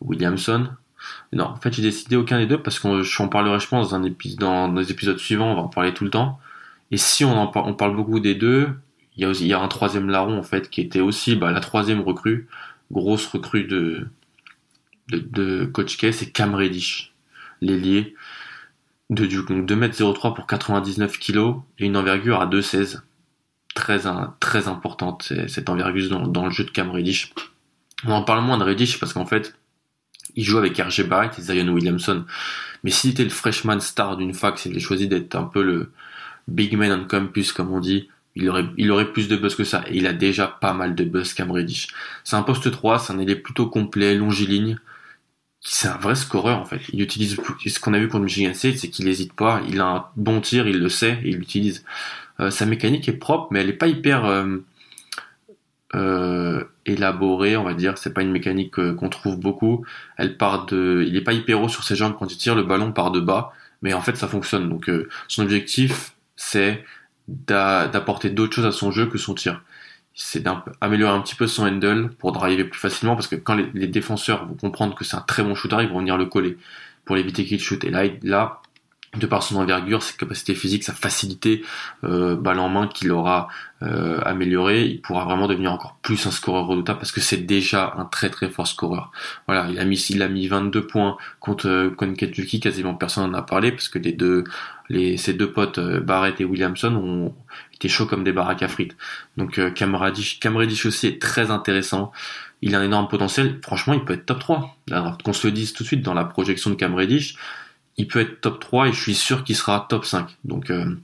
Williamson. 0.00 0.68
Non, 1.32 1.44
en 1.44 1.56
fait, 1.56 1.72
j'ai 1.72 1.82
décidé 1.82 2.16
aucun 2.16 2.38
des 2.38 2.46
deux 2.46 2.60
parce 2.60 2.78
qu'on 2.78 3.02
en 3.02 3.28
parlerai, 3.28 3.60
je 3.60 3.68
pense, 3.68 3.90
dans, 3.90 4.00
dans 4.38 4.72
les 4.72 4.90
épisodes 4.90 5.18
suivants, 5.18 5.52
on 5.52 5.54
va 5.54 5.62
en 5.62 5.68
parler 5.68 5.94
tout 5.94 6.04
le 6.04 6.10
temps. 6.10 6.40
Et 6.90 6.96
si 6.96 7.24
on, 7.24 7.32
en, 7.32 7.50
on 7.54 7.74
parle 7.74 7.96
beaucoup 7.96 8.20
des 8.20 8.34
deux, 8.34 8.68
il 9.16 9.22
y 9.22 9.24
a 9.24 9.28
aussi, 9.28 9.44
il 9.44 9.48
y 9.48 9.52
a 9.52 9.60
un 9.60 9.68
troisième 9.68 10.08
larron 10.08 10.38
en 10.38 10.42
fait 10.42 10.70
qui 10.70 10.80
était 10.80 11.00
aussi 11.00 11.36
bah, 11.36 11.52
la 11.52 11.60
troisième 11.60 12.00
recrue, 12.00 12.48
grosse 12.90 13.26
recrue 13.26 13.64
de 13.64 14.06
de, 15.08 15.64
Coach 15.66 15.96
K, 15.96 16.12
c'est 16.12 16.30
Cam 16.30 16.54
Reddish, 16.54 17.12
l'ailier 17.60 18.14
de 19.10 19.26
Duke. 19.26 19.48
Donc 19.48 19.68
2m03 19.68 20.34
pour 20.34 20.46
99 20.46 21.18
kg 21.18 21.56
et 21.78 21.86
une 21.86 21.96
envergure 21.96 22.40
à 22.40 22.46
2,16. 22.46 23.00
Très, 23.74 24.00
très 24.40 24.68
importante 24.68 25.32
cette 25.48 25.70
envergure 25.70 26.28
dans, 26.28 26.44
le 26.44 26.50
jeu 26.50 26.64
de 26.64 26.70
Cam 26.70 26.90
Reddish. 26.90 27.32
On 28.04 28.12
en 28.12 28.22
parle 28.22 28.44
moins 28.44 28.58
de 28.58 28.64
Reddish 28.64 29.00
parce 29.00 29.14
qu'en 29.14 29.24
fait, 29.24 29.54
il 30.36 30.44
joue 30.44 30.58
avec 30.58 30.76
RG 30.76 31.06
Barrett 31.08 31.38
et 31.38 31.42
Zion 31.42 31.68
Williamson. 31.68 32.24
Mais 32.84 32.90
s'il 32.90 33.12
était 33.12 33.24
le 33.24 33.30
freshman 33.30 33.80
star 33.80 34.16
d'une 34.16 34.34
fac, 34.34 34.58
s'il 34.58 34.72
avait 34.72 34.80
choisi 34.80 35.08
d'être 35.08 35.34
un 35.36 35.44
peu 35.44 35.62
le 35.62 35.90
big 36.48 36.76
man 36.76 37.00
on 37.00 37.04
campus, 37.06 37.52
comme 37.52 37.72
on 37.72 37.80
dit, 37.80 38.08
il 38.34 38.48
aurait, 38.48 38.64
il 38.76 38.90
aurait 38.90 39.12
plus 39.12 39.28
de 39.28 39.36
buzz 39.36 39.54
que 39.54 39.64
ça. 39.64 39.84
Et 39.88 39.96
il 39.98 40.06
a 40.06 40.12
déjà 40.12 40.46
pas 40.46 40.72
mal 40.72 40.94
de 40.94 41.04
buzz 41.04 41.34
Cam 41.34 41.50
Reddish. 41.50 41.88
C'est 42.24 42.36
un 42.36 42.42
poste 42.42 42.70
3, 42.70 42.98
c'est 42.98 43.12
un 43.12 43.18
ailier 43.18 43.36
plutôt 43.36 43.66
complet, 43.66 44.14
longiligne. 44.14 44.78
C'est 45.60 45.88
un 45.88 45.96
vrai 45.98 46.14
scoreur 46.16 46.58
en 46.58 46.64
fait. 46.64 46.80
Il 46.92 47.00
utilise 47.02 47.36
ce 47.66 47.80
qu'on 47.80 47.94
a 47.94 47.98
vu 47.98 48.08
contre 48.08 48.24
Michigan 48.24 48.54
State, 48.54 48.78
c'est 48.78 48.88
qu'il 48.88 49.04
n'hésite 49.04 49.32
pas. 49.34 49.62
Il 49.68 49.80
a 49.80 49.86
un 49.86 50.06
bon 50.16 50.40
tir, 50.40 50.66
il 50.66 50.80
le 50.80 50.88
sait 50.88 51.20
il 51.24 51.36
l'utilise. 51.36 51.84
Euh, 52.40 52.50
sa 52.50 52.66
mécanique 52.66 53.08
est 53.08 53.12
propre, 53.12 53.48
mais 53.50 53.60
elle 53.60 53.68
est 53.68 53.74
pas 53.74 53.86
hyper 53.86 54.24
euh, 54.24 54.56
euh, 55.94 56.64
élaborée, 56.86 57.56
on 57.56 57.64
va 57.64 57.74
dire. 57.74 57.98
C'est 57.98 58.12
pas 58.14 58.22
une 58.22 58.32
mécanique 58.32 58.74
qu'on 58.96 59.08
trouve 59.08 59.38
beaucoup. 59.38 59.84
Elle 60.16 60.36
part 60.36 60.66
de, 60.66 61.04
il 61.06 61.16
est 61.16 61.20
pas 61.22 61.34
hyper 61.34 61.60
haut 61.62 61.68
sur 61.68 61.84
ses 61.84 61.96
jambes 61.96 62.16
quand 62.18 62.32
il 62.32 62.38
tire. 62.38 62.54
Le 62.54 62.64
ballon 62.64 62.92
part 62.92 63.12
de 63.12 63.20
bas, 63.20 63.52
mais 63.82 63.92
en 63.92 64.00
fait 64.00 64.16
ça 64.16 64.26
fonctionne. 64.28 64.68
Donc 64.68 64.90
son 65.28 65.42
objectif 65.42 66.14
c'est 66.36 66.84
d'apporter 67.28 68.30
d'autres 68.30 68.54
choses 68.54 68.66
à 68.66 68.72
son 68.72 68.90
jeu 68.90 69.06
que 69.06 69.18
son 69.18 69.34
tir. 69.34 69.62
C'est 70.14 70.42
d'améliorer 70.42 71.14
un 71.14 71.20
petit 71.20 71.34
peu 71.34 71.46
son 71.46 71.66
handle 71.66 72.10
pour 72.18 72.32
driver 72.32 72.64
plus 72.64 72.80
facilement 72.80 73.14
parce 73.14 73.28
que 73.28 73.36
quand 73.36 73.54
les, 73.54 73.86
défenseurs 73.86 74.46
vont 74.46 74.54
comprendre 74.54 74.94
que 74.94 75.04
c'est 75.04 75.16
un 75.16 75.22
très 75.22 75.42
bon 75.42 75.54
shooter, 75.54 75.78
ils 75.80 75.88
vont 75.88 76.00
venir 76.00 76.18
le 76.18 76.26
coller 76.26 76.58
pour 77.04 77.16
éviter 77.16 77.44
qu'il 77.44 77.60
shoot. 77.60 77.82
Et 77.84 77.90
là, 77.90 78.04
là, 78.22 78.61
de 79.16 79.26
par 79.26 79.42
son 79.42 79.56
envergure, 79.56 80.02
ses 80.02 80.16
capacités 80.16 80.54
physiques, 80.54 80.84
sa 80.84 80.94
facilité 80.94 81.62
euh, 82.02 82.34
balle 82.34 82.58
en 82.58 82.70
main 82.70 82.88
qu'il 82.88 83.12
aura 83.12 83.48
euh, 83.82 84.20
amélioré, 84.24 84.86
il 84.86 85.02
pourra 85.02 85.24
vraiment 85.24 85.46
devenir 85.46 85.70
encore 85.70 85.98
plus 86.00 86.26
un 86.26 86.30
scoreur 86.30 86.66
redoutable 86.66 86.98
parce 86.98 87.12
que 87.12 87.20
c'est 87.20 87.44
déjà 87.44 87.92
un 87.98 88.06
très 88.06 88.30
très 88.30 88.48
fort 88.48 88.66
scoreur. 88.66 89.12
Voilà, 89.46 89.68
il 89.70 89.78
a 89.78 89.84
mis 89.84 89.98
il 90.08 90.22
a 90.22 90.28
mis 90.28 90.48
22 90.48 90.86
points 90.86 91.18
contre 91.40 91.68
euh, 91.68 92.58
quasiment 92.60 92.94
personne 92.94 93.30
n'en 93.30 93.38
a 93.38 93.42
parlé 93.42 93.72
parce 93.72 93.88
que 93.88 93.98
les 93.98 94.12
deux 94.12 94.44
les 94.88 95.16
ses 95.16 95.34
deux 95.34 95.52
potes 95.52 95.78
euh, 95.78 96.00
Barrett 96.00 96.40
et 96.40 96.44
Williamson 96.44 96.94
ont 96.94 97.34
été 97.74 97.88
chauds 97.88 98.06
comme 98.06 98.24
des 98.24 98.32
baraques 98.32 98.62
à 98.62 98.68
frites. 98.68 98.96
Donc 99.36 99.58
euh, 99.58 99.70
aussi 100.86 101.06
est 101.06 101.20
très 101.20 101.50
intéressant. 101.50 102.12
Il 102.62 102.74
a 102.76 102.78
un 102.78 102.84
énorme 102.84 103.08
potentiel. 103.08 103.58
Franchement, 103.62 103.94
il 103.94 104.04
peut 104.04 104.14
être 104.14 104.24
top 104.24 104.38
3. 104.38 104.76
Qu'on 105.24 105.32
se 105.32 105.48
le 105.48 105.52
dise 105.52 105.72
tout 105.72 105.82
de 105.82 105.88
suite 105.88 106.02
dans 106.02 106.14
la 106.14 106.24
projection 106.24 106.70
de 106.70 106.76
Cam 106.76 106.94
Reddish 106.94 107.36
il 107.96 108.08
peut 108.08 108.20
être 108.20 108.40
top 108.40 108.60
3 108.60 108.88
et 108.88 108.92
je 108.92 109.00
suis 109.00 109.14
sûr 109.14 109.44
qu'il 109.44 109.56
sera 109.56 109.86
top 109.88 110.04
5. 110.04 110.36
Donc 110.44 110.70
euh, 110.70 110.96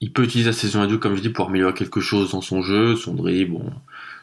il 0.00 0.12
peut 0.12 0.24
utiliser 0.24 0.50
la 0.50 0.56
saison 0.56 0.82
adieu 0.82 0.98
comme 0.98 1.16
je 1.16 1.22
dis 1.22 1.30
pour 1.30 1.48
améliorer 1.48 1.74
quelque 1.74 2.00
chose 2.00 2.32
dans 2.32 2.40
son 2.40 2.62
jeu, 2.62 2.96
son 2.96 3.14
dribble, 3.14 3.58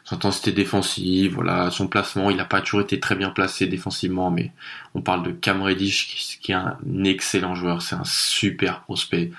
son 0.04 0.16
intensité 0.16 0.52
défensive, 0.52 1.34
voilà, 1.34 1.70
son 1.70 1.88
placement, 1.88 2.30
il 2.30 2.36
n'a 2.36 2.44
pas 2.44 2.60
toujours 2.60 2.82
été 2.82 3.00
très 3.00 3.16
bien 3.16 3.30
placé 3.30 3.66
défensivement, 3.66 4.30
mais 4.30 4.52
on 4.94 5.00
parle 5.00 5.22
de 5.24 5.32
Cam 5.32 5.62
Reddish 5.62 6.38
qui, 6.40 6.52
est 6.52 6.54
un 6.54 6.78
excellent 7.04 7.54
joueur, 7.54 7.82
c'est 7.82 7.96
un 7.96 8.04
super 8.04 8.82
prospect. 8.82 9.32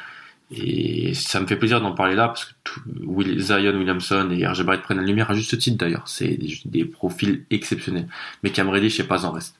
Et 0.51 1.13
ça 1.15 1.39
me 1.39 1.47
fait 1.47 1.55
plaisir 1.55 1.81
d'en 1.81 1.93
parler 1.93 2.15
là 2.15 2.27
parce 2.27 2.45
que 2.45 2.51
Zion 3.39 3.75
Williamson 3.77 4.29
et 4.31 4.45
RJ 4.45 4.63
Barrett 4.63 4.81
prennent 4.83 4.97
la 4.97 5.03
lumière 5.03 5.31
à 5.31 5.33
juste 5.33 5.57
titre 5.57 5.77
d'ailleurs. 5.77 6.07
C'est 6.07 6.37
des, 6.65 6.85
profils 6.85 7.43
exceptionnels. 7.49 8.07
Mais 8.43 8.51
Cam 8.51 8.69
Reddish 8.69 8.99
n'est 8.99 9.07
pas 9.07 9.25
en 9.25 9.31
reste. 9.31 9.59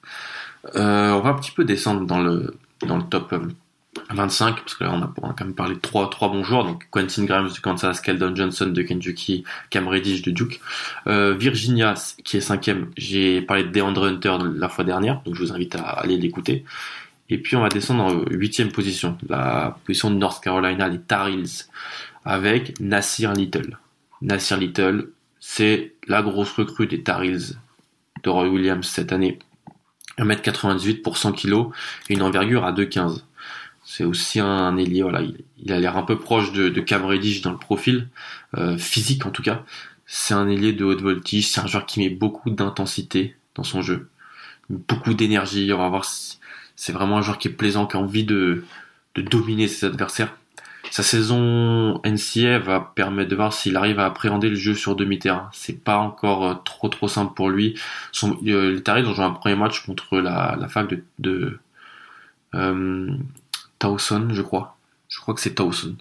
Euh, 0.76 1.12
on 1.12 1.20
va 1.20 1.30
un 1.30 1.34
petit 1.36 1.52
peu 1.52 1.64
descendre 1.64 2.06
dans 2.06 2.22
le 2.22 2.56
dans 2.86 2.98
le 2.98 3.04
top 3.04 3.36
25 4.10 4.50
euh, 4.50 4.54
parce 4.62 4.76
que 4.76 4.84
là 4.84 4.92
on 4.94 5.02
a, 5.02 5.34
quand 5.34 5.46
même 5.46 5.54
parlé 5.54 5.76
de 5.76 5.80
trois 5.80 6.10
trois 6.10 6.30
bons 6.30 6.44
joueurs 6.44 6.66
donc 6.66 6.88
Quentin 6.90 7.24
Grimes 7.26 7.50
de 7.50 7.60
Kansas, 7.60 8.02
Keldon 8.02 8.36
Johnson 8.36 8.68
de 8.68 8.82
Kentucky, 8.82 9.44
Cam 9.70 9.88
Reddish 9.88 10.24
de 10.24 10.32
Duke, 10.32 10.60
euh, 11.08 11.36
Virginia 11.36 11.94
qui 12.24 12.38
est 12.38 12.42
cinquième. 12.42 12.90
J'ai 12.98 13.42
parlé 13.42 13.64
de 13.64 13.70
DeAndre 13.70 14.06
Hunter 14.06 14.38
la 14.56 14.70
fois 14.70 14.84
dernière 14.84 15.22
donc 15.24 15.36
je 15.36 15.42
vous 15.42 15.54
invite 15.54 15.76
à 15.76 15.82
aller 15.82 16.18
l'écouter. 16.18 16.66
Et 17.30 17.40
puis 17.40 17.56
on 17.56 17.62
va 17.62 17.70
descendre 17.70 18.04
en 18.04 18.24
huitième 18.30 18.72
position, 18.72 19.18
la 19.28 19.78
position 19.86 20.12
de 20.12 20.16
North 20.16 20.44
Carolina, 20.44 20.88
les 20.88 21.00
Tar 21.00 21.28
Heels, 21.28 21.66
avec 22.24 22.80
Nasir 22.80 23.34
Little. 23.34 23.78
Nasir 24.22 24.58
Little, 24.58 25.10
c'est 25.40 25.94
la 26.08 26.22
grosse 26.22 26.52
recrue 26.52 26.86
des 26.86 27.02
Tar 27.02 27.24
Heels 27.24 27.56
de 28.24 28.30
Roy 28.30 28.48
Williams 28.48 28.88
cette 28.88 29.12
année. 29.12 29.40
1m98 30.18 31.02
pour 31.02 31.18
100 31.18 31.34
kg 31.34 31.68
et 32.10 32.14
une 32.14 32.22
envergure 32.22 32.66
à 32.66 32.72
2,15. 32.72 33.22
C'est 33.84 34.04
aussi 34.04 34.40
un 34.40 34.78
ailier, 34.78 35.04
voilà, 35.04 35.22
il, 35.22 35.72
a 35.72 35.80
l'air 35.80 35.98
un 35.98 36.04
peu 36.04 36.18
proche 36.18 36.52
de, 36.52 36.70
de 36.70 36.82
Cam 36.82 37.02
dans 37.04 37.52
le 37.52 37.58
profil, 37.58 38.10
euh, 38.58 38.78
physique 38.78 39.26
en 39.26 39.30
tout 39.30 39.44
cas. 39.44 39.64
C'est 40.08 40.34
un 40.34 40.48
ailier 40.48 40.74
de 40.74 40.84
haute 40.84 41.02
voltige, 41.02 41.48
c'est 41.48 41.62
un 41.62 41.68
joueur 41.68 41.86
qui 41.86 42.00
met 42.00 42.10
beaucoup 42.10 42.50
d'intensité 42.50 43.36
dans 43.54 43.64
son 43.64 43.82
jeu, 43.82 44.10
beaucoup 44.70 45.14
d'énergie. 45.14 45.72
On 45.72 45.78
va 45.78 45.90
voir, 45.90 46.06
c'est 46.76 46.92
vraiment 46.94 47.18
un 47.18 47.22
joueur 47.22 47.38
qui 47.38 47.48
est 47.48 47.52
plaisant, 47.52 47.86
qui 47.86 47.98
a 47.98 48.00
envie 48.00 48.24
de 48.24 48.64
dominer 49.16 49.68
ses 49.68 49.86
adversaires 49.86 50.36
sa 50.92 51.04
saison 51.04 52.02
NCA 52.06 52.60
va 52.60 52.80
permettre 52.96 53.30
de 53.30 53.36
voir 53.36 53.54
s'il 53.54 53.76
arrive 53.76 54.00
à 54.00 54.06
appréhender 54.06 54.50
le 54.50 54.56
jeu 54.56 54.74
sur 54.74 54.96
demi-terrain. 54.96 55.50
C'est 55.54 55.84
pas 55.84 55.98
encore 55.98 56.46
euh, 56.46 56.54
trop 56.64 56.90
trop 56.90 57.08
simple 57.08 57.34
pour 57.34 57.50
lui. 57.50 57.80
Son, 58.12 58.38
euh, 58.46 58.74
les 58.74 58.84
Taris 58.84 59.04
ont 59.06 59.14
joué 59.14 59.26
un 59.26 59.32
premier 59.32 59.56
match 59.56 59.86
contre 59.86 60.20
la, 60.20 60.58
fac 60.70 60.88
de, 60.90 61.04
de 61.20 61.60
euh, 62.54 63.10
Towson, 63.80 64.30
je 64.32 64.42
crois. 64.42 64.78
Je 65.10 65.20
crois 65.20 65.34
que 65.34 65.42
c'est 65.42 65.56
Towson. 65.56 65.96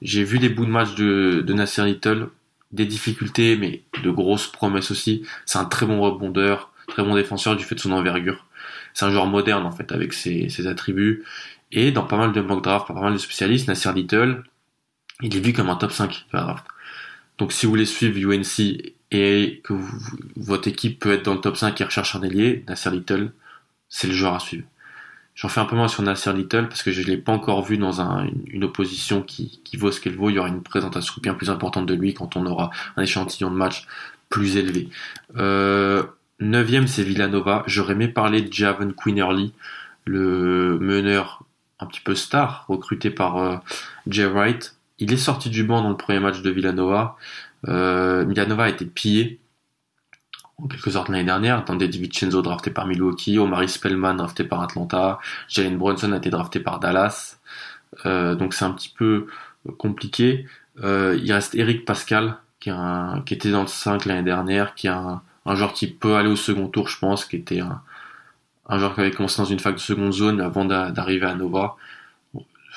J'ai 0.00 0.24
vu 0.24 0.38
des 0.38 0.48
bouts 0.48 0.66
de 0.66 0.70
match 0.70 0.94
de, 0.94 1.44
Nasser 1.52 1.84
Little, 1.84 2.28
des 2.72 2.86
difficultés, 2.86 3.56
mais 3.56 3.82
de 4.02 4.10
grosses 4.10 4.48
promesses 4.48 4.90
aussi. 4.90 5.24
C'est 5.46 5.58
un 5.58 5.64
très 5.64 5.86
bon 5.86 6.00
rebondeur, 6.00 6.72
très 6.88 7.04
bon 7.04 7.14
défenseur 7.14 7.56
du 7.56 7.64
fait 7.64 7.74
de 7.74 7.80
son 7.80 7.92
envergure. 7.92 8.46
C'est 8.94 9.06
un 9.06 9.10
joueur 9.10 9.26
moderne 9.26 9.64
en 9.64 9.70
fait 9.70 9.92
avec 9.92 10.12
ses 10.12 10.66
attributs. 10.66 11.24
Et 11.72 11.90
dans 11.90 12.04
pas 12.04 12.18
mal 12.18 12.32
de 12.32 12.40
mock 12.40 12.62
draft, 12.62 12.86
pas 12.86 12.94
mal 12.94 13.14
de 13.14 13.18
spécialistes, 13.18 13.66
Nasser 13.66 13.92
Little, 13.92 14.44
il 15.22 15.36
est 15.36 15.40
vu 15.40 15.52
comme 15.52 15.70
un 15.70 15.76
top 15.76 15.92
5 15.92 16.26
draft. 16.32 16.64
Donc 17.38 17.52
si 17.52 17.66
vous 17.66 17.72
voulez 17.72 17.86
suivre 17.86 18.32
UNC 18.32 18.94
et 19.10 19.60
que 19.64 19.74
votre 20.36 20.68
équipe 20.68 21.00
peut 21.00 21.12
être 21.12 21.24
dans 21.24 21.34
le 21.34 21.40
top 21.40 21.56
5 21.56 21.80
et 21.80 21.84
recherche 21.84 22.14
un 22.14 22.22
ailier, 22.22 22.64
Nasser 22.68 22.90
Little, 22.90 23.32
c'est 23.88 24.06
le 24.06 24.12
joueur 24.12 24.34
à 24.34 24.40
suivre. 24.40 24.64
J'en 25.34 25.48
fais 25.48 25.60
un 25.60 25.64
peu 25.64 25.76
moins 25.76 25.88
sur 25.88 26.02
Nasser 26.02 26.32
Little 26.34 26.68
parce 26.68 26.82
que 26.82 26.92
je 26.92 27.00
ne 27.00 27.06
l'ai 27.06 27.16
pas 27.16 27.32
encore 27.32 27.64
vu 27.64 27.78
dans 27.78 28.00
une, 28.00 28.64
opposition 28.64 29.22
qui, 29.22 29.60
vaut 29.78 29.90
ce 29.90 30.00
qu'elle 30.00 30.14
vaut. 30.14 30.28
Il 30.28 30.36
y 30.36 30.38
aura 30.38 30.48
une 30.48 30.62
présentation 30.62 31.14
bien 31.22 31.32
plus 31.32 31.48
importante 31.48 31.86
de 31.86 31.94
lui 31.94 32.12
quand 32.12 32.36
on 32.36 32.44
aura 32.44 32.70
un 32.96 33.02
échantillon 33.02 33.50
de 33.50 33.56
match 33.56 33.86
plus 34.28 34.58
élevé. 34.58 34.90
Euh, 35.36 36.02
neuvième, 36.38 36.86
c'est 36.86 37.02
Villanova. 37.02 37.64
J'aurais 37.66 37.94
aimé 37.94 38.08
parler 38.08 38.42
de 38.42 38.52
Javon 38.52 38.92
Quinnerly, 38.92 39.54
le 40.04 40.78
meneur 40.78 41.44
un 41.82 41.86
petit 41.86 42.00
peu 42.00 42.14
star, 42.14 42.64
recruté 42.68 43.10
par 43.10 43.38
euh, 43.38 43.56
Jay 44.06 44.26
Wright. 44.26 44.76
Il 44.98 45.12
est 45.12 45.18
sorti 45.18 45.50
du 45.50 45.64
banc 45.64 45.82
dans 45.82 45.90
le 45.90 45.96
premier 45.96 46.20
match 46.20 46.42
de 46.42 46.50
Villanova. 46.50 47.16
Euh, 47.68 48.24
Villanova 48.24 48.64
a 48.64 48.68
été 48.68 48.84
pillé 48.84 49.40
en 50.58 50.68
quelque 50.68 50.90
sorte 50.90 51.08
l'année 51.08 51.24
dernière. 51.24 51.64
David 51.64 51.96
Vincenzo 51.96 52.42
drafté 52.42 52.70
par 52.70 52.86
Milwaukee, 52.86 53.38
Omari 53.38 53.68
Spellman 53.68 54.14
drafté 54.14 54.44
par 54.44 54.62
Atlanta, 54.62 55.18
Jalen 55.48 55.76
Brunson 55.76 56.12
a 56.12 56.18
été 56.18 56.30
drafté 56.30 56.60
par 56.60 56.78
Dallas. 56.78 57.38
Euh, 58.06 58.34
donc 58.34 58.54
c'est 58.54 58.64
un 58.64 58.72
petit 58.72 58.92
peu 58.96 59.26
compliqué. 59.78 60.46
il 60.82 61.32
reste 61.32 61.54
Eric 61.54 61.84
Pascal 61.84 62.38
qui, 62.60 62.70
qui 63.26 63.34
était 63.34 63.50
dans 63.50 63.62
le 63.62 63.66
5 63.66 64.04
l'année 64.06 64.22
dernière, 64.22 64.74
qui 64.74 64.86
est 64.86 64.90
un, 64.90 65.22
un 65.46 65.54
joueur 65.56 65.72
qui 65.72 65.88
peut 65.88 66.14
aller 66.14 66.28
au 66.28 66.36
second 66.36 66.68
tour, 66.68 66.88
je 66.88 66.98
pense, 66.98 67.24
qui 67.24 67.36
était 67.36 67.60
un, 67.60 67.82
un 68.68 68.78
joueur 68.78 68.94
qui 68.94 69.00
avait 69.00 69.10
commencé 69.10 69.38
dans 69.38 69.46
une 69.46 69.58
fac 69.58 69.74
de 69.74 69.80
seconde 69.80 70.12
zone 70.12 70.40
avant 70.40 70.64
d'arriver 70.64 71.26
à 71.26 71.34
Nova. 71.34 71.76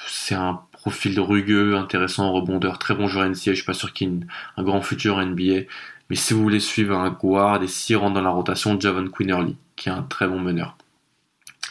C'est 0.07 0.35
un 0.35 0.61
profil 0.71 1.19
rugueux, 1.19 1.75
intéressant, 1.75 2.31
rebondeur, 2.31 2.79
très 2.79 2.95
bon 2.95 3.07
joueur 3.07 3.27
NCA. 3.29 3.51
Je 3.51 3.53
suis 3.53 3.63
pas 3.63 3.73
sûr 3.73 3.93
qu'il 3.93 4.09
ait 4.09 4.19
un 4.57 4.63
grand 4.63 4.81
futur 4.81 5.19
NBA. 5.19 5.61
Mais 6.09 6.15
si 6.15 6.33
vous 6.33 6.41
voulez 6.41 6.59
suivre 6.59 6.97
un 6.97 7.09
guard 7.09 7.63
et 7.63 7.67
s'y 7.67 7.95
rentre 7.95 8.13
dans 8.13 8.21
la 8.21 8.29
rotation, 8.29 8.79
Javon 8.79 9.07
Quinnerly, 9.07 9.55
qui 9.75 9.89
est 9.89 9.91
un 9.91 10.03
très 10.03 10.27
bon 10.27 10.39
meneur. 10.39 10.77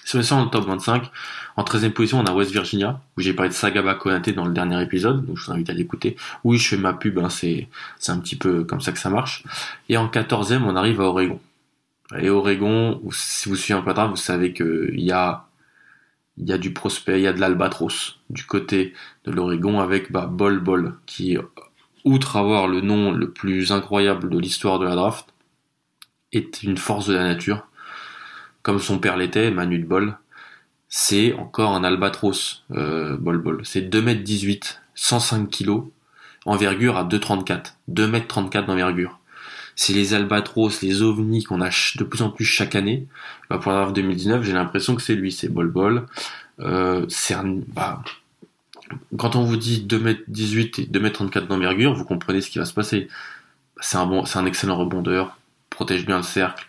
Si 0.05 0.17
on 0.17 0.21
est 0.21 0.31
dans 0.31 0.45
le 0.45 0.51
top 0.51 0.67
25, 0.67 1.11
en 1.57 1.63
13e 1.63 1.91
position, 1.91 2.21
on 2.21 2.25
a 2.25 2.33
West 2.33 2.51
Virginia, 2.51 3.01
où 3.17 3.21
j'ai 3.21 3.33
parlé 3.33 3.49
de 3.49 3.55
Sagaba 3.55 3.95
Konate 3.95 4.31
dans 4.31 4.45
le 4.45 4.53
dernier 4.53 4.83
épisode, 4.83 5.25
donc 5.25 5.39
je 5.39 5.47
vous 5.47 5.53
invite 5.53 5.71
à 5.71 5.73
l'écouter. 5.73 6.17
Oui, 6.43 6.59
je 6.59 6.69
fais 6.69 6.77
ma 6.77 6.93
pub, 6.93 7.19
hein, 7.19 7.31
c'est, 7.31 7.69
c'est 7.99 8.13
un 8.13 8.19
petit 8.19 8.37
peu 8.37 8.65
comme 8.65 8.81
ça 8.81 8.93
que 8.93 8.99
ça 8.99 9.09
marche. 9.09 9.45
Et 9.89 9.97
en 9.97 10.09
14e, 10.09 10.63
on 10.63 10.77
arrive 10.77 11.01
à 11.01 11.05
Oregon. 11.05 11.41
Et 12.19 12.29
Oregon, 12.29 13.01
si 13.11 13.49
vous 13.49 13.57
suivez 13.57 13.79
un 13.79 13.83
peu 13.83 13.93
vous 14.03 14.17
savez 14.17 14.53
qu'il 14.53 15.01
y 15.01 15.11
a, 15.11 15.47
il 16.37 16.49
y 16.49 16.53
a 16.53 16.59
du 16.59 16.73
prospect, 16.73 17.19
il 17.19 17.23
y 17.23 17.27
a 17.27 17.33
de 17.33 17.41
l'albatros 17.41 18.21
du 18.29 18.45
côté 18.45 18.93
de 19.25 19.31
l'Oregon 19.31 19.81
avec 19.81 20.13
bah, 20.13 20.27
Bol 20.27 20.61
Bol, 20.61 20.95
qui, 21.07 21.39
outre 22.05 22.37
avoir 22.37 22.69
le 22.69 22.83
nom 22.83 23.13
le 23.13 23.31
plus 23.31 23.73
incroyable 23.73 24.29
de 24.29 24.39
l'histoire 24.39 24.79
de 24.79 24.85
la 24.85 24.95
draft, 24.95 25.33
est 26.33 26.63
une 26.63 26.77
force 26.77 27.07
de 27.07 27.15
la 27.15 27.25
nature, 27.25 27.67
comme 28.63 28.81
son 28.81 28.99
père 28.99 29.17
l'était, 29.17 29.51
Manu 29.51 29.79
de 29.79 29.87
Bol. 29.87 30.19
C'est 30.89 31.33
encore 31.35 31.75
un 31.75 31.85
albatros, 31.85 32.65
euh, 32.73 33.17
Bol 33.17 33.39
Bol. 33.39 33.61
C'est 33.65 33.83
2m18, 33.83 34.81
105 34.95 35.51
kg, 35.51 35.85
envergure 36.45 36.99
à 36.99 37.05
2,34. 37.05 37.75
2m34 37.91 38.67
d'envergure 38.67 39.19
c'est 39.77 39.93
les 39.93 40.15
albatros, 40.15 40.83
les 40.83 41.03
ovnis 41.03 41.45
qu'on 41.45 41.61
a 41.61 41.71
de 41.97 42.05
plus 42.05 42.23
en 42.23 42.31
plus 42.31 42.45
chaque 42.45 42.75
année. 42.75 43.07
Bah, 43.51 43.59
pour 43.59 43.73
la 43.73 43.91
2019, 43.91 44.43
j'ai 44.43 44.53
l'impression 44.53 44.95
que 44.95 45.03
c'est 45.03 45.15
lui, 45.15 45.33
c'est 45.33 45.49
Bol 45.49 45.71
Bol. 45.71 46.07
Euh, 46.61 47.07
bah, 47.75 48.03
quand 49.17 49.37
on 49.37 49.45
vous 49.45 49.57
dit 49.57 49.85
2m18 49.89 50.83
et 50.83 50.87
2m34 50.87 51.47
d'envergure, 51.47 51.95
vous 51.95 52.05
comprenez 52.05 52.41
ce 52.41 52.51
qui 52.51 52.59
va 52.59 52.65
se 52.65 52.75
passer. 52.75 53.09
C'est 53.81 53.97
un 53.97 54.07
bon, 54.07 54.25
un 54.35 54.47
excellent 54.47 54.77
rebondeur, 54.77 55.39
protège 55.71 56.07
bien 56.07 56.19
le 56.19 56.23
cercle, 56.23 56.69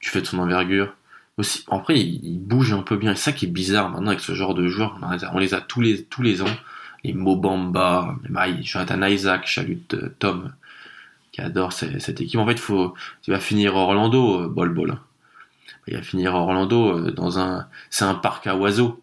tu 0.00 0.10
fais 0.10 0.20
de 0.20 0.26
son 0.26 0.38
envergure. 0.38 0.94
Aussi, 1.38 1.64
après, 1.70 1.98
il, 1.98 2.38
bouge 2.38 2.74
un 2.74 2.82
peu 2.82 2.96
bien. 2.96 3.14
C'est 3.14 3.30
ça 3.30 3.32
qui 3.32 3.46
est 3.46 3.48
bizarre 3.48 3.88
maintenant 3.88 4.08
avec 4.08 4.20
ce 4.20 4.34
genre 4.34 4.54
de 4.54 4.68
joueurs. 4.68 4.98
On 5.32 5.38
les 5.38 5.54
a, 5.54 5.60
tous 5.62 5.80
les, 5.80 6.04
tous 6.04 6.22
les 6.22 6.42
ans. 6.42 6.56
Les 7.04 7.14
Mobamba, 7.14 8.16
les 8.28 8.62
Jonathan 8.62 9.02
Isaac, 9.02 9.46
Chalut 9.46 9.82
euh, 9.94 10.14
Tom, 10.18 10.52
qui 11.32 11.40
adore 11.40 11.72
cette 11.72 12.20
équipe. 12.20 12.38
En 12.38 12.46
fait, 12.46 12.58
faut, 12.58 12.94
il 13.26 13.32
va 13.32 13.40
finir 13.40 13.74
Orlando, 13.74 14.42
euh, 14.42 14.48
Bol 14.48 14.72
Bol. 14.72 14.98
Il 15.88 15.96
va 15.96 16.02
finir 16.02 16.34
Orlando 16.34 16.98
euh, 16.98 17.10
dans 17.10 17.38
un, 17.38 17.66
c'est 17.90 18.04
un 18.04 18.14
parc 18.14 18.46
à 18.46 18.54
oiseaux, 18.54 19.02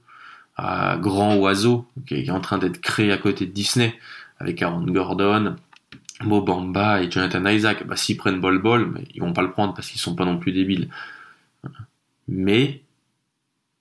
à 0.55 0.97
grands 0.97 1.35
oiseaux, 1.35 1.87
qui 2.07 2.15
est 2.15 2.29
en 2.29 2.39
train 2.39 2.59
d'être 2.59 2.79
créé 2.79 3.11
à 3.11 3.17
côté 3.17 3.47
de 3.47 3.51
Disney, 3.51 3.97
avec 4.37 4.61
Aaron 4.61 4.85
Gordon, 4.85 5.55
Mobamba 6.21 7.01
et 7.01 7.11
Jonathan 7.11 7.45
Isaac. 7.47 7.85
Bah, 7.87 7.95
s'ils 7.95 8.17
prennent 8.17 8.39
Bol 8.39 8.61
Bol, 8.61 8.91
mais 8.93 9.05
ils 9.15 9.21
vont 9.21 9.33
pas 9.33 9.41
le 9.41 9.51
prendre 9.51 9.73
parce 9.73 9.89
qu'ils 9.89 9.99
sont 9.99 10.15
pas 10.15 10.25
non 10.25 10.37
plus 10.37 10.51
débiles. 10.51 10.89
Mais, 12.27 12.83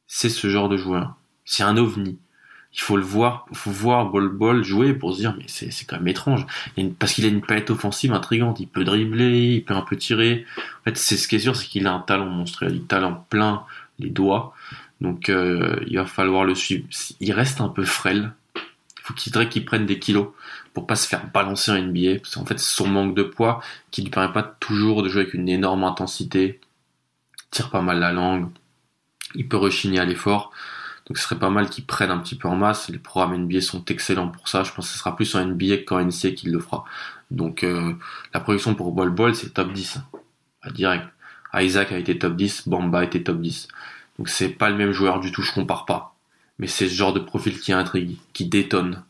c'est 0.07 0.31
ce 0.31 0.49
genre 0.49 0.71
de 0.71 0.78
joueur. 0.78 1.17
C'est 1.45 1.62
un 1.62 1.76
ovni 1.76 2.19
il 2.75 2.81
faut 2.81 2.97
le 2.97 3.03
voir, 3.03 3.47
faut 3.53 3.71
voir 3.71 4.07
Bol 4.07 4.29
Bol 4.29 4.63
jouer 4.63 4.93
pour 4.93 5.15
se 5.15 5.19
dire 5.19 5.35
mais 5.37 5.45
c'est 5.49 5.85
quand 5.87 5.97
même 5.97 6.09
étrange. 6.09 6.47
parce 6.99 7.13
qu'il 7.13 7.25
a 7.25 7.29
une 7.29 7.41
palette 7.41 7.71
offensive 7.71 8.13
intrigante, 8.13 8.61
il 8.61 8.69
peut 8.69 8.85
dribbler, 8.85 9.55
il 9.55 9.65
peut 9.65 9.75
un 9.75 9.83
peu 9.83 9.97
tirer. 9.97 10.45
En 10.81 10.85
fait, 10.85 10.97
c'est 10.97 11.17
ce 11.17 11.27
qui 11.29 11.37
est 11.37 11.41
sûr, 11.41 11.57
c'est 11.57 11.67
qu'il 11.67 11.87
a 11.87 11.93
un 11.93 12.01
talent 12.01 12.27
monstrueux, 12.27 12.71
il 12.71 12.85
talent 12.85 13.27
plein 13.31 13.65
les 13.99 14.11
doigts. 14.11 14.55
Donc 15.01 15.29
euh, 15.29 15.81
il 15.87 15.97
va 15.97 16.07
falloir 16.07 16.45
le 16.45 16.55
suivre. 16.55 16.87
Il 17.21 17.33
reste 17.33 17.61
un 17.61 17.69
peu 17.69 17.85
frêle. 17.85 18.33
Il 18.57 19.03
faut 19.03 19.15
qu'il 19.15 19.49
qu'il 19.49 19.65
prenne 19.65 19.87
des 19.87 19.99
kilos 19.99 20.29
pour 20.75 20.87
pas 20.87 20.97
se 20.97 21.09
faire 21.09 21.27
balancer 21.33 21.71
en 21.71 21.79
NBA. 21.81 22.17
Parce 22.23 22.35
qu'en 22.35 22.45
fait, 22.45 22.59
c'est 22.59 22.77
son 22.77 22.89
manque 22.89 23.15
de 23.15 23.23
poids 23.23 23.63
qui 23.91 24.03
lui 24.03 24.11
permet 24.11 24.33
pas 24.33 24.43
toujours 24.43 25.03
de 25.03 25.09
jouer 25.09 25.23
avec 25.23 25.35
une 25.35 25.49
énorme 25.49 25.85
intensité. 25.85 26.61
Il 27.39 27.51
tire 27.51 27.71
pas 27.71 27.81
mal 27.81 27.99
la 28.01 28.13
langue. 28.13 28.51
Il 29.35 29.49
peut 29.49 29.57
rechigner 29.57 29.99
à 29.99 30.05
l'effort. 30.05 30.53
Donc 31.09 31.17
ce 31.17 31.25
serait 31.25 31.38
pas 31.38 31.50
mal 31.50 31.71
qu'ils 31.71 31.87
prennent 31.87 32.11
un 32.11 32.19
petit 32.19 32.37
peu 32.37 32.49
en 32.49 32.57
masse. 32.57 32.88
Les 32.91 32.99
programmes 32.99 33.45
NBA 33.45 33.62
sont 33.62 33.85
excellents 33.87 34.29
pour 34.29 34.49
ça. 34.49 34.62
Je 34.62 34.73
pense 34.73 34.87
que 34.87 34.93
ce 34.93 34.99
sera 34.99 35.17
plus 35.17 35.35
en 35.35 35.45
NBA 35.45 35.79
qu'en 35.87 36.05
NCA 36.05 36.31
qu'il 36.33 36.53
le 36.53 36.61
fera. 36.61 36.85
Donc 37.31 37.65
euh, 37.65 37.95
la 38.35 38.41
projection 38.41 38.75
pour 38.75 38.93
Bol 38.93 39.11
Bol, 39.11 39.35
c'est 39.35 39.55
top 39.55 39.73
10. 39.73 40.00
À 40.62 40.71
direct. 40.71 41.07
Isaac 41.55 41.93
a 41.93 41.99
été 41.99 42.19
top 42.19 42.37
10, 42.37 42.69
Bamba 42.69 43.00
a 43.00 43.05
été 43.05 43.23
top 43.23 43.41
10. 43.41 43.69
Donc 44.19 44.29
c'est 44.29 44.50
pas 44.50 44.69
le 44.69 44.77
même 44.77 44.93
joueur 44.93 45.21
du 45.21 45.33
tout, 45.33 45.43
je 45.43 45.53
compare 45.53 45.87
pas. 45.87 46.15
Mais 46.59 46.67
c'est 46.67 46.88
ce 46.88 46.95
genre 46.95 47.12
de 47.12 47.21
profil 47.21 47.59
qui 47.59 47.73
intrigue, 47.73 48.17
qui 48.33 48.47
détonne. 48.47 49.05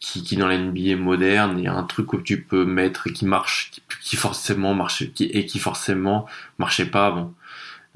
Qui, 0.00 0.22
qui 0.22 0.36
dans 0.36 0.46
la 0.46 0.58
NBA 0.58 0.96
moderne, 0.96 1.58
il 1.58 1.64
y 1.64 1.66
a 1.66 1.74
un 1.74 1.82
truc 1.82 2.12
où 2.12 2.20
tu 2.20 2.42
peux 2.42 2.64
mettre 2.64 3.08
et 3.08 3.12
qui 3.12 3.24
marche, 3.24 3.72
qui, 4.00 4.14
forcément 4.14 4.72
marche, 4.72 5.12
qui, 5.12 5.24
et 5.24 5.44
qui 5.44 5.58
forcément 5.58 6.26
marchait 6.58 6.86
pas 6.86 7.06
avant. 7.06 7.34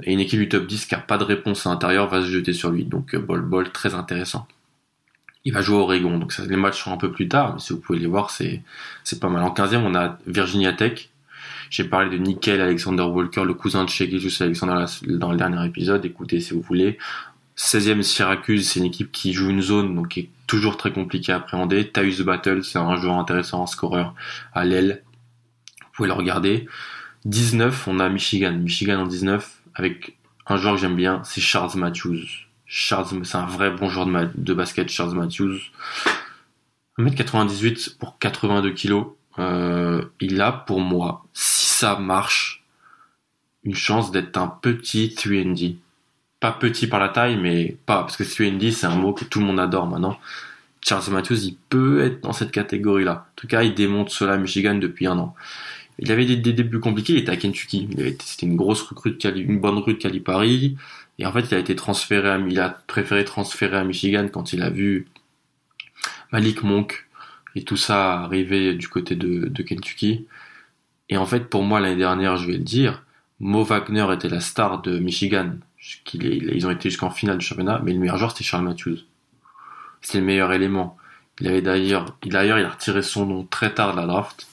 Et 0.03 0.13
une 0.13 0.21
équipe 0.21 0.41
du 0.41 0.49
top 0.49 0.67
10 0.67 0.87
qui 0.87 0.95
a 0.95 0.99
pas 0.99 1.19
de 1.19 1.25
réponse 1.25 1.67
à 1.67 1.71
l'intérieur 1.71 2.09
va 2.09 2.23
se 2.23 2.27
jeter 2.27 2.53
sur 2.53 2.71
lui. 2.71 2.85
Donc 2.85 3.15
euh, 3.15 3.19
Bol 3.19 3.43
Bol 3.43 3.71
très 3.71 3.95
intéressant. 3.95 4.47
Il 5.45 5.53
va 5.53 5.61
jouer 5.61 5.77
au 5.77 5.81
Oregon, 5.81 6.19
donc 6.19 6.33
ça, 6.33 6.45
les 6.45 6.57
matchs 6.57 6.85
sont 6.85 6.93
un 6.93 6.97
peu 6.97 7.11
plus 7.11 7.29
tard, 7.29 7.55
mais 7.55 7.61
si 7.61 7.73
vous 7.73 7.81
pouvez 7.81 7.99
les 7.99 8.07
voir, 8.07 8.31
c'est 8.31 8.63
pas 9.21 9.29
mal. 9.29 9.43
En 9.43 9.53
15e, 9.53 9.79
on 9.79 9.95
a 9.95 10.19
Virginia 10.27 10.73
Tech. 10.73 11.09
J'ai 11.69 11.85
parlé 11.85 12.17
de 12.17 12.23
Nickel 12.23 12.61
Alexander 12.61 13.03
Walker, 13.03 13.45
le 13.45 13.55
cousin 13.55 13.85
de 13.85 13.89
Shea 13.89 14.05
Alexander 14.41 14.85
dans 15.07 15.33
le 15.33 15.37
dernier 15.37 15.67
épisode. 15.67 16.05
Écoutez 16.05 16.39
si 16.39 16.55
vous 16.55 16.61
voulez. 16.61 16.99
16e 17.57 18.03
Syracuse, 18.03 18.69
c'est 18.69 18.81
une 18.81 18.87
équipe 18.87 19.11
qui 19.11 19.33
joue 19.33 19.51
une 19.51 19.63
zone, 19.63 19.95
donc 19.95 20.09
qui 20.09 20.21
est 20.21 20.31
toujours 20.47 20.77
très 20.77 20.93
compliquée 20.93 21.33
à 21.33 21.37
appréhender. 21.37 21.89
Taus 21.89 22.21
Battle, 22.21 22.63
c'est 22.63 22.79
un 22.79 22.97
joueur 22.97 23.17
intéressant, 23.17 23.63
un 23.63 23.67
scoreur 23.67 24.15
à 24.53 24.65
l'aile. 24.65 25.03
Vous 25.81 25.87
pouvez 25.95 26.09
le 26.09 26.15
regarder. 26.15 26.69
19, 27.25 27.89
on 27.89 28.01
a 28.01 28.09
Michigan. 28.09 28.53
Michigan 28.53 29.01
en 29.01 29.07
19, 29.07 29.62
avec 29.75 30.17
un 30.47 30.57
joueur 30.57 30.75
que 30.75 30.81
j'aime 30.81 30.97
bien, 30.97 31.23
c'est 31.25 31.41
Charles 31.41 31.77
Matthews. 31.77 32.21
Charles, 32.67 33.25
c'est 33.25 33.37
un 33.37 33.47
vrai 33.47 33.71
bon 33.71 33.89
joueur 33.89 34.07
de, 34.07 34.55
basket, 34.55 34.89
Charles 34.89 35.15
Matthews. 35.15 35.59
1m98 36.99 37.99
pour 37.99 38.19
82 38.19 38.73
kg. 38.73 39.05
Euh, 39.39 40.05
il 40.21 40.41
a 40.41 40.53
pour 40.53 40.81
moi, 40.81 41.25
si 41.33 41.67
ça 41.67 41.97
marche, 41.97 42.65
une 43.65 43.75
chance 43.75 44.11
d'être 44.11 44.37
un 44.37 44.49
petit 44.49 45.15
3D. 45.17 45.77
Pas 46.41 46.53
petit 46.53 46.87
par 46.87 46.99
la 46.99 47.09
taille, 47.09 47.37
mais 47.37 47.77
pas, 47.87 48.01
parce 48.01 48.17
que 48.17 48.25
3D 48.25 48.73
c'est 48.73 48.87
un 48.87 48.97
mot 48.97 49.13
que 49.13 49.25
tout 49.25 49.41
le 49.41 49.47
monde 49.47 49.61
adore 49.61 49.87
maintenant. 49.87 50.19
Charles 50.81 51.13
Matthews, 51.13 51.45
il 51.45 51.57
peut 51.69 52.03
être 52.03 52.23
dans 52.23 52.33
cette 52.33 52.51
catégorie-là. 52.51 53.27
En 53.29 53.33
tout 53.37 53.47
cas, 53.47 53.63
il 53.63 53.75
démonte 53.75 54.11
cela 54.11 54.33
à 54.33 54.37
Michigan 54.37 54.75
depuis 54.75 55.07
un 55.07 55.19
an. 55.19 55.35
Il 55.99 56.11
avait 56.11 56.25
des, 56.25 56.53
débuts 56.53 56.81
compliqués, 56.81 57.15
il 57.15 57.19
était 57.21 57.31
à 57.31 57.37
Kentucky. 57.37 57.89
C'était 58.21 58.47
une 58.47 58.57
grosse 58.57 58.83
recrue 58.83 59.13
de 59.13 59.39
une 59.39 59.61
bonne 59.61 59.79
rue 59.79 59.95
de 59.95 59.99
Calipari. 59.99 60.77
Et 61.19 61.27
en 61.27 61.33
fait, 61.33 61.43
il 61.51 61.55
a 61.55 61.59
été 61.59 61.77
transféré 61.77 62.29
à, 62.31 62.39
il 62.39 62.59
a 62.59 62.71
préféré 62.71 63.25
transférer 63.25 63.77
à 63.77 63.85
Michigan 63.85 64.29
quand 64.33 64.53
il 64.53 64.63
a 64.63 64.71
vu 64.71 65.07
Malik 66.33 66.63
Monk 66.63 67.07
et 67.55 67.63
tout 67.63 67.77
ça 67.77 68.21
arriver 68.21 68.75
du 68.75 68.89
côté 68.89 69.15
de, 69.15 69.47
de 69.47 69.63
Kentucky. 69.63 70.27
Et 71.09 71.17
en 71.17 71.27
fait, 71.27 71.49
pour 71.51 71.63
moi, 71.63 71.79
l'année 71.79 71.97
dernière, 71.97 72.39
je 72.39 72.47
vais 72.47 72.55
le 72.55 72.59
dire, 72.61 73.05
Mo 73.41 73.63
Wagner 73.63 74.07
était 74.13 74.29
la 74.29 74.41
star 74.41 74.83
de 74.83 74.99
Michigan. 74.99 75.57
Ils 76.15 76.67
ont 76.67 76.71
été 76.71 76.89
jusqu'en 76.89 77.11
finale 77.11 77.39
du 77.39 77.45
championnat, 77.45 77.81
mais 77.85 77.93
le 77.93 77.99
meilleur 77.99 78.17
joueur, 78.17 78.31
c'était 78.31 78.45
Charles 78.45 78.65
Matthews. 78.65 78.99
C'était 80.01 80.21
le 80.21 80.25
meilleur 80.25 80.53
élément. 80.53 80.97
Il 81.41 81.49
avait 81.49 81.63
d'ailleurs, 81.63 82.17
d'ailleurs, 82.25 82.59
il 82.59 82.65
a 82.65 82.71
retiré 82.71 83.03
son 83.03 83.27
nom 83.27 83.45
très 83.45 83.75
tard 83.75 83.93
de 83.93 84.01
la 84.01 84.07
draft 84.07 84.47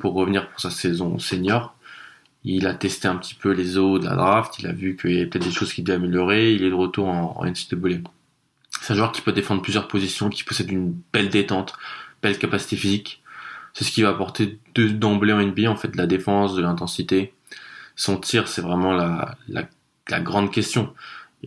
pour 0.00 0.14
revenir 0.14 0.48
pour 0.48 0.60
sa 0.60 0.70
saison 0.70 1.18
senior. 1.18 1.76
Il 2.42 2.66
a 2.66 2.74
testé 2.74 3.06
un 3.06 3.16
petit 3.16 3.34
peu 3.34 3.52
les 3.52 3.78
eaux 3.78 3.98
de 3.98 4.06
la 4.06 4.16
draft, 4.16 4.58
il 4.58 4.66
a 4.66 4.72
vu 4.72 4.96
qu'il 4.96 5.12
y 5.12 5.16
avait 5.16 5.26
peut-être 5.26 5.44
des 5.44 5.52
choses 5.52 5.72
qui 5.72 5.82
devaient 5.82 5.96
améliorer, 5.96 6.54
il 6.54 6.64
est 6.64 6.70
de 6.70 6.74
retour 6.74 7.08
en, 7.08 7.36
en 7.38 7.44
NCAA. 7.44 8.00
C'est 8.80 8.94
un 8.94 8.96
joueur 8.96 9.12
qui 9.12 9.20
peut 9.20 9.32
défendre 9.32 9.62
plusieurs 9.62 9.88
positions, 9.88 10.30
qui 10.30 10.42
possède 10.42 10.70
une 10.70 10.94
belle 11.12 11.28
détente, 11.28 11.74
belle 12.22 12.38
capacité 12.38 12.76
physique. 12.76 13.22
C'est 13.74 13.84
ce 13.84 13.92
qui 13.92 14.02
va 14.02 14.08
apporter 14.08 14.58
d'emblée 14.74 15.32
en 15.32 15.42
NBA, 15.42 15.70
en 15.70 15.76
fait, 15.76 15.88
de 15.88 15.96
la 15.96 16.06
défense, 16.06 16.54
de 16.54 16.62
l'intensité. 16.62 17.34
Son 17.94 18.16
tir, 18.16 18.48
c'est 18.48 18.62
vraiment 18.62 18.92
la, 18.92 20.20
grande 20.20 20.50
question. 20.50 20.94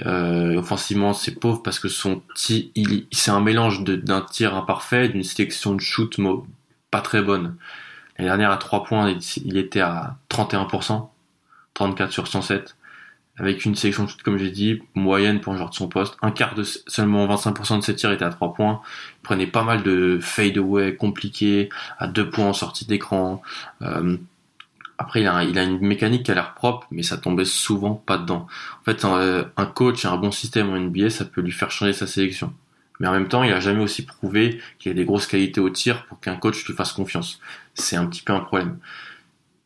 Euh, 0.06 0.58
offensivement, 0.58 1.14
c'est 1.14 1.40
pauvre 1.40 1.62
parce 1.62 1.80
que 1.80 1.88
son 1.88 2.22
tir, 2.36 2.66
c'est 3.12 3.32
un 3.32 3.42
mélange 3.42 3.84
d'un 3.84 4.22
tir 4.22 4.56
imparfait, 4.56 5.10
d'une 5.10 5.24
sélection 5.24 5.76
de 5.76 5.82
shoot 5.82 6.18
pas 6.92 7.02
très 7.02 7.22
bonne. 7.22 7.56
L'année 8.18 8.30
dernière, 8.30 8.52
à 8.52 8.58
3 8.58 8.84
points, 8.84 9.16
il 9.44 9.58
était 9.58 9.82
à 9.82 10.18
31%, 10.30 11.10
34 11.74 12.12
sur 12.12 12.28
107, 12.28 12.76
avec 13.38 13.66
une 13.66 13.76
sélection, 13.76 14.06
comme 14.24 14.38
j'ai 14.38 14.52
dit, 14.52 14.82
moyenne 14.94 15.42
pour 15.42 15.54
un 15.54 15.58
joueur 15.58 15.72
de 15.72 15.76
son 15.76 15.88
poste. 15.88 16.18
Un 16.22 16.32
quart 16.32 16.54
de, 16.54 16.64
seulement 16.64 17.26
25% 17.28 17.80
de 17.80 17.84
ses 17.84 17.96
tirs 17.96 18.12
étaient 18.12 18.26
à 18.26 18.30
3 18.30 18.54
points. 18.54 18.82
Il 19.20 19.22
prenait 19.24 19.48
pas 19.48 19.64
mal 19.64 19.82
de 19.82 20.20
fade 20.22 20.58
away 20.58 20.96
compliqués, 20.96 21.70
à 21.98 22.08
2 22.08 22.30
points 22.30 22.46
en 22.46 22.54
sortie 22.54 22.86
d'écran. 22.86 23.42
Euh, 23.82 24.18
après, 25.00 25.22
il 25.22 25.28
a, 25.28 25.64
une 25.64 25.80
mécanique 25.80 26.24
qui 26.24 26.32
a 26.32 26.36
l'air 26.36 26.54
propre, 26.54 26.86
mais 26.92 27.02
ça 27.02 27.18
tombait 27.18 27.46
souvent 27.46 27.96
pas 27.96 28.20
dedans. 28.20 28.46
En 28.82 28.84
fait, 28.86 29.04
un, 29.04 29.46
un 29.58 29.66
coach 29.66 30.06
et 30.06 30.08
un 30.08 30.18
bon 30.18 30.32
système 30.32 30.70
en 30.70 30.78
NBA, 30.80 31.10
ça 31.10 31.26
peut 31.26 31.42
lui 31.42 31.52
faire 31.52 31.72
changer 31.72 31.94
sa 31.94 32.06
sélection 32.06 32.54
mais 33.00 33.08
en 33.08 33.12
même 33.12 33.28
temps, 33.28 33.44
il 33.44 33.52
a 33.52 33.60
jamais 33.60 33.82
aussi 33.82 34.06
prouvé 34.06 34.62
qu'il 34.80 34.92
a 34.92 34.96
des 34.96 35.06
grosses 35.06 35.28
qualités 35.28 35.60
au 35.60 35.70
tir 35.70 36.06
pour 36.06 36.20
qu'un 36.20 36.36
coach 36.36 36.66
lui 36.66 36.74
fasse 36.74 36.94
confiance. 36.94 37.40
C'est 37.74 37.96
un 37.96 38.06
petit 38.06 38.22
peu 38.22 38.34
un 38.34 38.40
problème. 38.40 38.78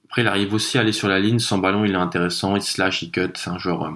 Après, 0.06 0.22
il 0.22 0.28
arrive 0.28 0.54
aussi 0.54 0.78
à 0.78 0.82
aller 0.82 0.94
sur 0.94 1.08
la 1.08 1.20
ligne 1.20 1.40
sans 1.40 1.58
ballon, 1.58 1.84
il 1.86 1.92
est 1.92 1.96
intéressant, 1.96 2.56
il 2.56 2.62
slash, 2.62 3.02
il 3.02 3.12
cut, 3.12 3.30
c'est 3.36 3.50
un 3.50 3.60
joueur 3.60 3.84
euh, 3.84 3.92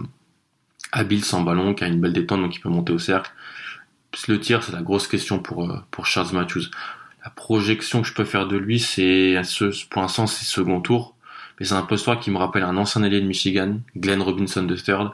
habile 0.92 1.24
sans 1.24 1.42
ballon, 1.42 1.74
qui 1.74 1.84
a 1.84 1.88
une 1.88 2.02
belle 2.02 2.14
détente, 2.14 2.42
donc 2.42 2.56
il 2.56 2.60
peut 2.60 2.70
monter 2.70 2.92
au 2.92 3.00
cercle. 3.00 3.32
le 4.28 4.40
tir, 4.40 4.64
c'est 4.64 4.74
la 4.74 4.82
grosse 4.82 5.08
question 5.08 5.40
pour, 5.40 5.72
euh, 5.72 5.80
pour 5.90 6.06
Charles 6.06 6.34
Matthews. 6.34 6.70
La 7.24 7.30
projection 7.30 8.02
que 8.02 8.08
je 8.08 8.14
peux 8.14 8.26
faire 8.26 8.48
de 8.48 8.58
lui, 8.58 8.80
c'est, 8.80 9.40
pour 9.90 10.02
l'instant, 10.02 10.28
c'est 10.28 10.44
second 10.44 10.82
tour. 10.82 11.16
Mais 11.60 11.66
c'est 11.66 11.76
un 11.76 11.84
poste 11.84 12.20
qui 12.20 12.32
me 12.32 12.38
rappelle 12.38 12.64
un 12.64 12.76
ancien 12.78 13.04
allié 13.04 13.22
de 13.22 13.28
Michigan, 13.28 13.78
Glenn 13.96 14.22
Robinson 14.22 14.68
III, 14.68 15.10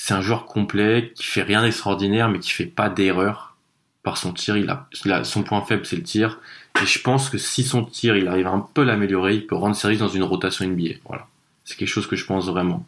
c'est 0.00 0.14
un 0.14 0.20
joueur 0.20 0.46
complet 0.46 1.12
qui 1.16 1.24
fait 1.24 1.42
rien 1.42 1.60
d'extraordinaire, 1.60 2.28
mais 2.28 2.38
qui 2.38 2.50
fait 2.50 2.66
pas 2.66 2.88
d'erreur 2.88 3.56
par 4.04 4.16
son 4.16 4.32
tir. 4.32 4.56
Il 4.56 4.70
a, 4.70 5.24
son 5.24 5.42
point 5.42 5.60
faible, 5.62 5.84
c'est 5.84 5.96
le 5.96 6.04
tir. 6.04 6.38
Et 6.80 6.86
je 6.86 7.00
pense 7.02 7.28
que 7.28 7.36
si 7.36 7.64
son 7.64 7.84
tir, 7.84 8.16
il 8.16 8.28
arrive 8.28 8.46
à 8.46 8.52
un 8.52 8.60
peu 8.60 8.84
l'améliorer, 8.84 9.34
il 9.34 9.46
peut 9.46 9.56
rendre 9.56 9.74
service 9.74 9.98
dans 9.98 10.08
une 10.08 10.22
rotation 10.22 10.64
NBA. 10.66 11.00
Voilà. 11.04 11.26
C'est 11.64 11.76
quelque 11.76 11.88
chose 11.88 12.06
que 12.06 12.14
je 12.14 12.24
pense 12.24 12.46
vraiment. 12.46 12.86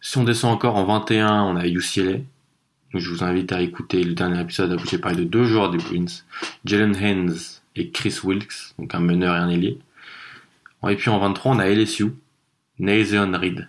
Si 0.00 0.18
on 0.18 0.24
descend 0.24 0.52
encore 0.52 0.74
en 0.74 0.84
21, 0.86 1.44
on 1.44 1.56
a 1.56 1.66
UCLA. 1.68 2.18
je 2.92 3.08
vous 3.08 3.22
invite 3.22 3.52
à 3.52 3.62
écouter 3.62 4.02
le 4.02 4.14
dernier 4.14 4.40
épisode 4.40 4.72
où 4.72 4.84
j'ai 4.86 4.98
parlé 4.98 5.18
de 5.18 5.24
deux 5.24 5.44
joueurs 5.44 5.70
des 5.70 5.78
Bruins. 5.78 6.24
Jalen 6.64 6.96
Haynes 6.96 7.36
et 7.76 7.90
Chris 7.90 8.18
Wilkes, 8.24 8.74
donc 8.80 8.92
un 8.92 9.00
meneur 9.00 9.36
et 9.36 9.38
un 9.38 9.48
ailier. 9.48 9.78
Et 10.90 10.96
puis 10.96 11.10
en 11.10 11.20
23, 11.20 11.54
on 11.54 11.58
a 11.60 11.68
LSU, 11.68 12.12
Nathan 12.80 13.38
Reed. 13.38 13.68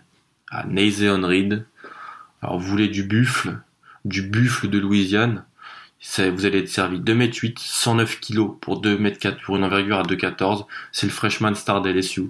Ah, 0.50 0.66
Nathan 0.68 1.22
Reed, 1.26 1.66
alors 2.46 2.60
vous 2.60 2.68
voulez 2.68 2.90
du 2.90 3.02
buffle, 3.02 3.60
du 4.06 4.22
buffle 4.22 4.70
de 4.70 4.78
Louisiane, 4.78 5.46
vous 6.16 6.46
allez 6.46 6.60
être 6.60 6.70
servi 6.70 7.00
2m8, 7.00 7.58
109 7.58 8.20
kg 8.20 8.60
pour 8.62 8.84
2m4 8.84 9.42
pour 9.42 9.56
une 9.56 9.64
envergure 9.64 9.98
à 9.98 10.04
2m14. 10.04 10.68
C'est 10.92 11.08
le 11.08 11.12
freshman 11.12 11.56
star 11.56 11.82
d'LSU. 11.82 12.30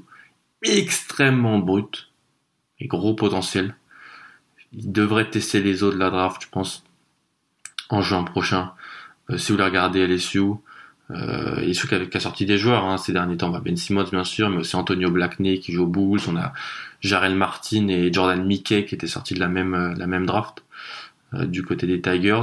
Extrêmement 0.61 1.59
brut 1.59 2.13
et 2.79 2.87
gros 2.87 3.13
potentiel. 3.13 3.75
Il 4.71 4.93
devrait 4.93 5.29
tester 5.29 5.59
les 5.61 5.83
eaux 5.83 5.91
de 5.91 5.97
la 5.97 6.09
draft, 6.09 6.43
je 6.43 6.47
pense, 6.49 6.85
en 7.89 8.01
juin 8.01 8.23
prochain. 8.23 8.71
Euh, 9.29 9.37
si 9.37 9.51
vous 9.51 9.57
voulez 9.57 9.67
regarder 9.67 10.07
LSU, 10.07 10.39
euh, 11.11 11.59
et 11.59 11.73
ceux 11.73 11.87
qui 11.87 12.17
a 12.17 12.19
sorti 12.19 12.45
des 12.45 12.57
joueurs 12.57 12.83
hein, 12.85 12.97
ces 12.97 13.13
derniers 13.13 13.37
temps, 13.37 13.49
Ben 13.59 13.77
Simmons 13.77 14.09
bien 14.09 14.23
sûr, 14.23 14.49
mais 14.49 14.57
aussi 14.57 14.75
Antonio 14.75 15.11
Blackney 15.11 15.59
qui 15.59 15.71
joue 15.71 15.83
aux 15.83 15.87
Bulls, 15.87 16.21
on 16.27 16.35
a 16.35 16.51
Jarel 17.01 17.35
Martin 17.35 17.87
et 17.89 18.11
Jordan 18.11 18.43
Mickey 18.43 18.85
qui 18.85 18.95
étaient 18.95 19.07
sortis 19.07 19.35
de 19.35 19.39
la 19.39 19.47
même, 19.47 19.73
euh, 19.75 19.93
la 19.95 20.07
même 20.07 20.25
draft 20.25 20.63
euh, 21.33 21.45
du 21.45 21.63
côté 21.63 21.85
des 21.87 22.01
Tigers. 22.01 22.41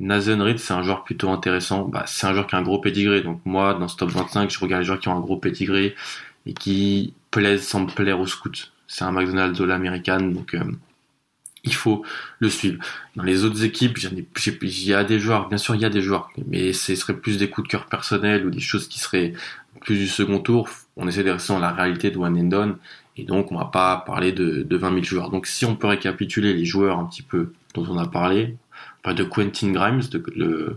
Nathan 0.00 0.42
Reed, 0.42 0.58
c'est 0.58 0.74
un 0.74 0.82
joueur 0.82 1.04
plutôt 1.04 1.30
intéressant. 1.30 1.84
Bah, 1.84 2.02
c'est 2.06 2.26
un 2.26 2.32
joueur 2.32 2.48
qui 2.48 2.56
a 2.56 2.58
un 2.58 2.62
gros 2.62 2.80
pedigree. 2.80 3.22
Donc 3.22 3.40
moi, 3.44 3.74
dans 3.74 3.86
ce 3.86 3.96
top 3.96 4.10
25, 4.10 4.50
je 4.50 4.58
regarde 4.58 4.80
les 4.80 4.86
joueurs 4.86 4.98
qui 4.98 5.08
ont 5.08 5.16
un 5.16 5.20
gros 5.20 5.36
pedigree 5.36 5.94
et 6.46 6.54
qui 6.54 7.14
plaisent, 7.30 7.66
semblent 7.66 7.92
plaire 7.92 8.18
aux 8.18 8.26
scouts. 8.26 8.50
C'est 8.88 9.04
un 9.04 9.12
McDonald's 9.12 9.58
de 9.58 9.64
l'américaine, 9.64 10.32
donc 10.32 10.54
euh, 10.54 10.64
il 11.64 11.74
faut 11.74 12.04
le 12.40 12.48
suivre. 12.48 12.82
Dans 13.16 13.22
les 13.22 13.44
autres 13.44 13.64
équipes, 13.64 13.98
il 13.98 14.84
y 14.84 14.94
a 14.94 15.04
des 15.04 15.18
joueurs, 15.18 15.48
bien 15.48 15.58
sûr, 15.58 15.74
il 15.74 15.80
y 15.80 15.84
a 15.84 15.90
des 15.90 16.02
joueurs, 16.02 16.30
mais 16.48 16.72
ce 16.72 16.94
serait 16.94 17.16
plus 17.16 17.38
des 17.38 17.48
coups 17.48 17.68
de 17.68 17.70
cœur 17.70 17.86
personnels 17.86 18.46
ou 18.46 18.50
des 18.50 18.60
choses 18.60 18.88
qui 18.88 18.98
seraient 18.98 19.32
plus 19.80 19.96
du 19.96 20.08
second 20.08 20.40
tour. 20.40 20.68
On 20.96 21.06
essaie 21.08 21.24
de 21.24 21.30
rester 21.30 21.52
dans 21.52 21.58
la 21.58 21.72
réalité 21.72 22.10
de 22.10 22.18
one 22.18 22.38
and 22.38 22.44
done, 22.44 22.76
et 23.16 23.24
donc 23.24 23.52
on 23.52 23.58
va 23.58 23.66
pas 23.66 23.96
parler 23.98 24.32
de, 24.32 24.62
de 24.62 24.76
20 24.76 24.90
000 24.90 25.02
joueurs. 25.04 25.30
Donc 25.30 25.46
si 25.46 25.64
on 25.64 25.76
peut 25.76 25.86
récapituler 25.86 26.52
les 26.54 26.64
joueurs 26.64 26.98
un 26.98 27.04
petit 27.04 27.22
peu 27.22 27.52
dont 27.74 27.86
on 27.88 27.98
a 27.98 28.06
parlé, 28.06 28.56
on 29.04 29.14
de 29.14 29.24
Quentin 29.24 29.72
Grimes, 29.72 30.02
le, 30.34 30.76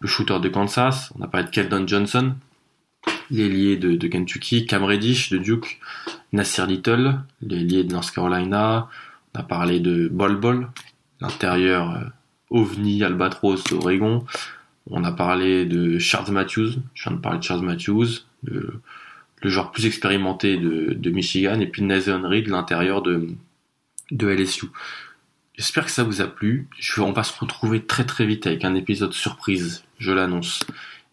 le 0.00 0.08
shooter 0.08 0.40
de 0.40 0.48
Kansas, 0.48 1.12
on 1.18 1.22
a 1.22 1.28
parlé 1.28 1.46
de 1.46 1.50
Keldon 1.50 1.86
Johnson, 1.86 2.34
l'ailier 3.30 3.76
de, 3.76 3.94
de 3.96 4.08
Kentucky, 4.08 4.66
Cam 4.66 4.84
Reddish 4.84 5.30
de 5.30 5.38
Duke, 5.38 5.78
Nasir 6.32 6.66
Little, 6.66 7.20
l'ailier 7.42 7.84
de 7.84 7.92
North 7.92 8.10
Carolina, 8.10 8.88
on 9.34 9.40
a 9.40 9.42
parlé 9.42 9.80
de 9.80 10.08
Bol 10.08 10.36
Bol, 10.36 10.68
l'intérieur 11.20 11.90
euh, 11.90 12.04
OVNI 12.50 13.04
Albatros 13.04 13.64
d'Oregon. 13.64 14.24
On 14.90 15.04
a 15.04 15.12
parlé 15.12 15.66
de 15.66 15.98
Charles 15.98 16.32
Matthews, 16.32 16.72
je 16.94 17.08
viens 17.08 17.16
de 17.16 17.20
parler 17.20 17.38
de 17.38 17.44
Charles 17.44 17.64
Matthews, 17.64 18.24
le, 18.42 18.80
joueur 19.42 19.70
plus 19.70 19.86
expérimenté 19.86 20.56
de, 20.56 21.10
Michigan, 21.10 21.60
et 21.60 21.66
puis 21.66 21.82
Nathan 21.82 22.28
Reed, 22.28 22.48
l'intérieur 22.48 23.02
de, 23.02 23.28
de 24.10 24.26
LSU. 24.28 24.66
J'espère 25.54 25.84
que 25.84 25.90
ça 25.90 26.04
vous 26.04 26.20
a 26.20 26.26
plu. 26.26 26.68
On 26.98 27.12
va 27.12 27.22
se 27.22 27.38
retrouver 27.38 27.84
très 27.84 28.04
très 28.04 28.26
vite 28.26 28.46
avec 28.46 28.64
un 28.64 28.74
épisode 28.74 29.12
surprise, 29.12 29.84
je 29.98 30.10
l'annonce. 30.10 30.60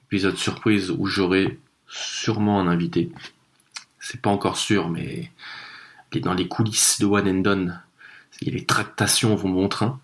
Épisode 0.08 0.38
surprise 0.38 0.90
où 0.90 1.06
j'aurai 1.06 1.60
sûrement 1.88 2.60
un 2.60 2.68
invité. 2.68 3.12
C'est 4.00 4.22
pas 4.22 4.30
encore 4.30 4.58
sûr, 4.58 4.90
mais 4.90 5.32
dans 6.16 6.34
les 6.34 6.48
coulisses 6.48 7.00
de 7.00 7.06
One 7.06 7.28
and 7.28 7.42
Done, 7.42 7.82
les 8.42 8.66
tractations 8.66 9.36
vont 9.36 9.50
bon 9.50 9.68
train. 9.68 10.00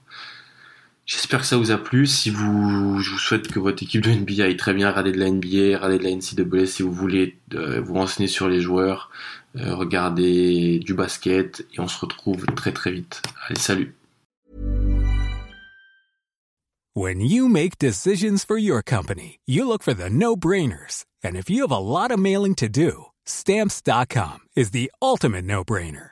J'espère 1.06 1.42
que 1.42 1.46
ça 1.46 1.58
vous 1.58 1.72
a 1.72 1.78
plu. 1.78 2.08
Si 2.08 2.30
vous, 2.30 3.00
je 3.00 3.10
vous 3.12 3.18
souhaite 3.18 3.50
que 3.50 3.60
votre 3.60 3.84
équipe 3.84 4.02
de 4.02 4.12
NBA 4.12 4.46
aille 4.46 4.58
très 4.58 4.74
bien. 4.74 4.90
Regardez 4.90 5.12
de 5.12 5.20
la 5.20 5.30
NBA, 5.30 5.78
regardez 5.78 6.00
de 6.00 6.04
la 6.04 6.12
NCAA 6.12 6.66
si 6.66 6.82
vous 6.82 6.94
voulez 6.94 7.38
euh, 7.54 7.82
vous 7.82 7.94
renseigner 7.94 8.28
sur 8.28 8.48
les 8.48 8.62
joueurs. 8.62 9.10
Euh, 9.58 9.76
regardez 9.76 10.80
du 10.80 10.94
basket 10.94 11.66
et 11.74 11.80
on 11.80 11.88
se 11.88 12.00
retrouve 12.00 12.46
très 12.56 12.72
très 12.72 12.92
vite. 12.92 13.22
Allez, 13.48 13.60
salut. 13.60 13.96
When 16.96 17.22
you 17.22 17.50
make 17.50 17.80
decisions 17.80 18.46
for 18.46 18.58
your 18.58 18.84
company, 18.84 19.40
you 19.48 19.68
look 19.68 19.82
for 19.82 19.96
the 19.96 20.12
no-brainers. 20.12 21.06
And 21.24 21.36
if 21.36 21.50
you 21.50 21.64
have 21.64 21.72
a 21.72 21.80
lot 21.80 22.12
of 22.12 22.20
mailing 22.20 22.54
to 22.56 22.70
do, 22.70 23.08
stamps.com 23.26 24.42
is 24.56 24.72
the 24.72 24.92
ultimate 25.02 25.44
no-brainer. 25.44 26.12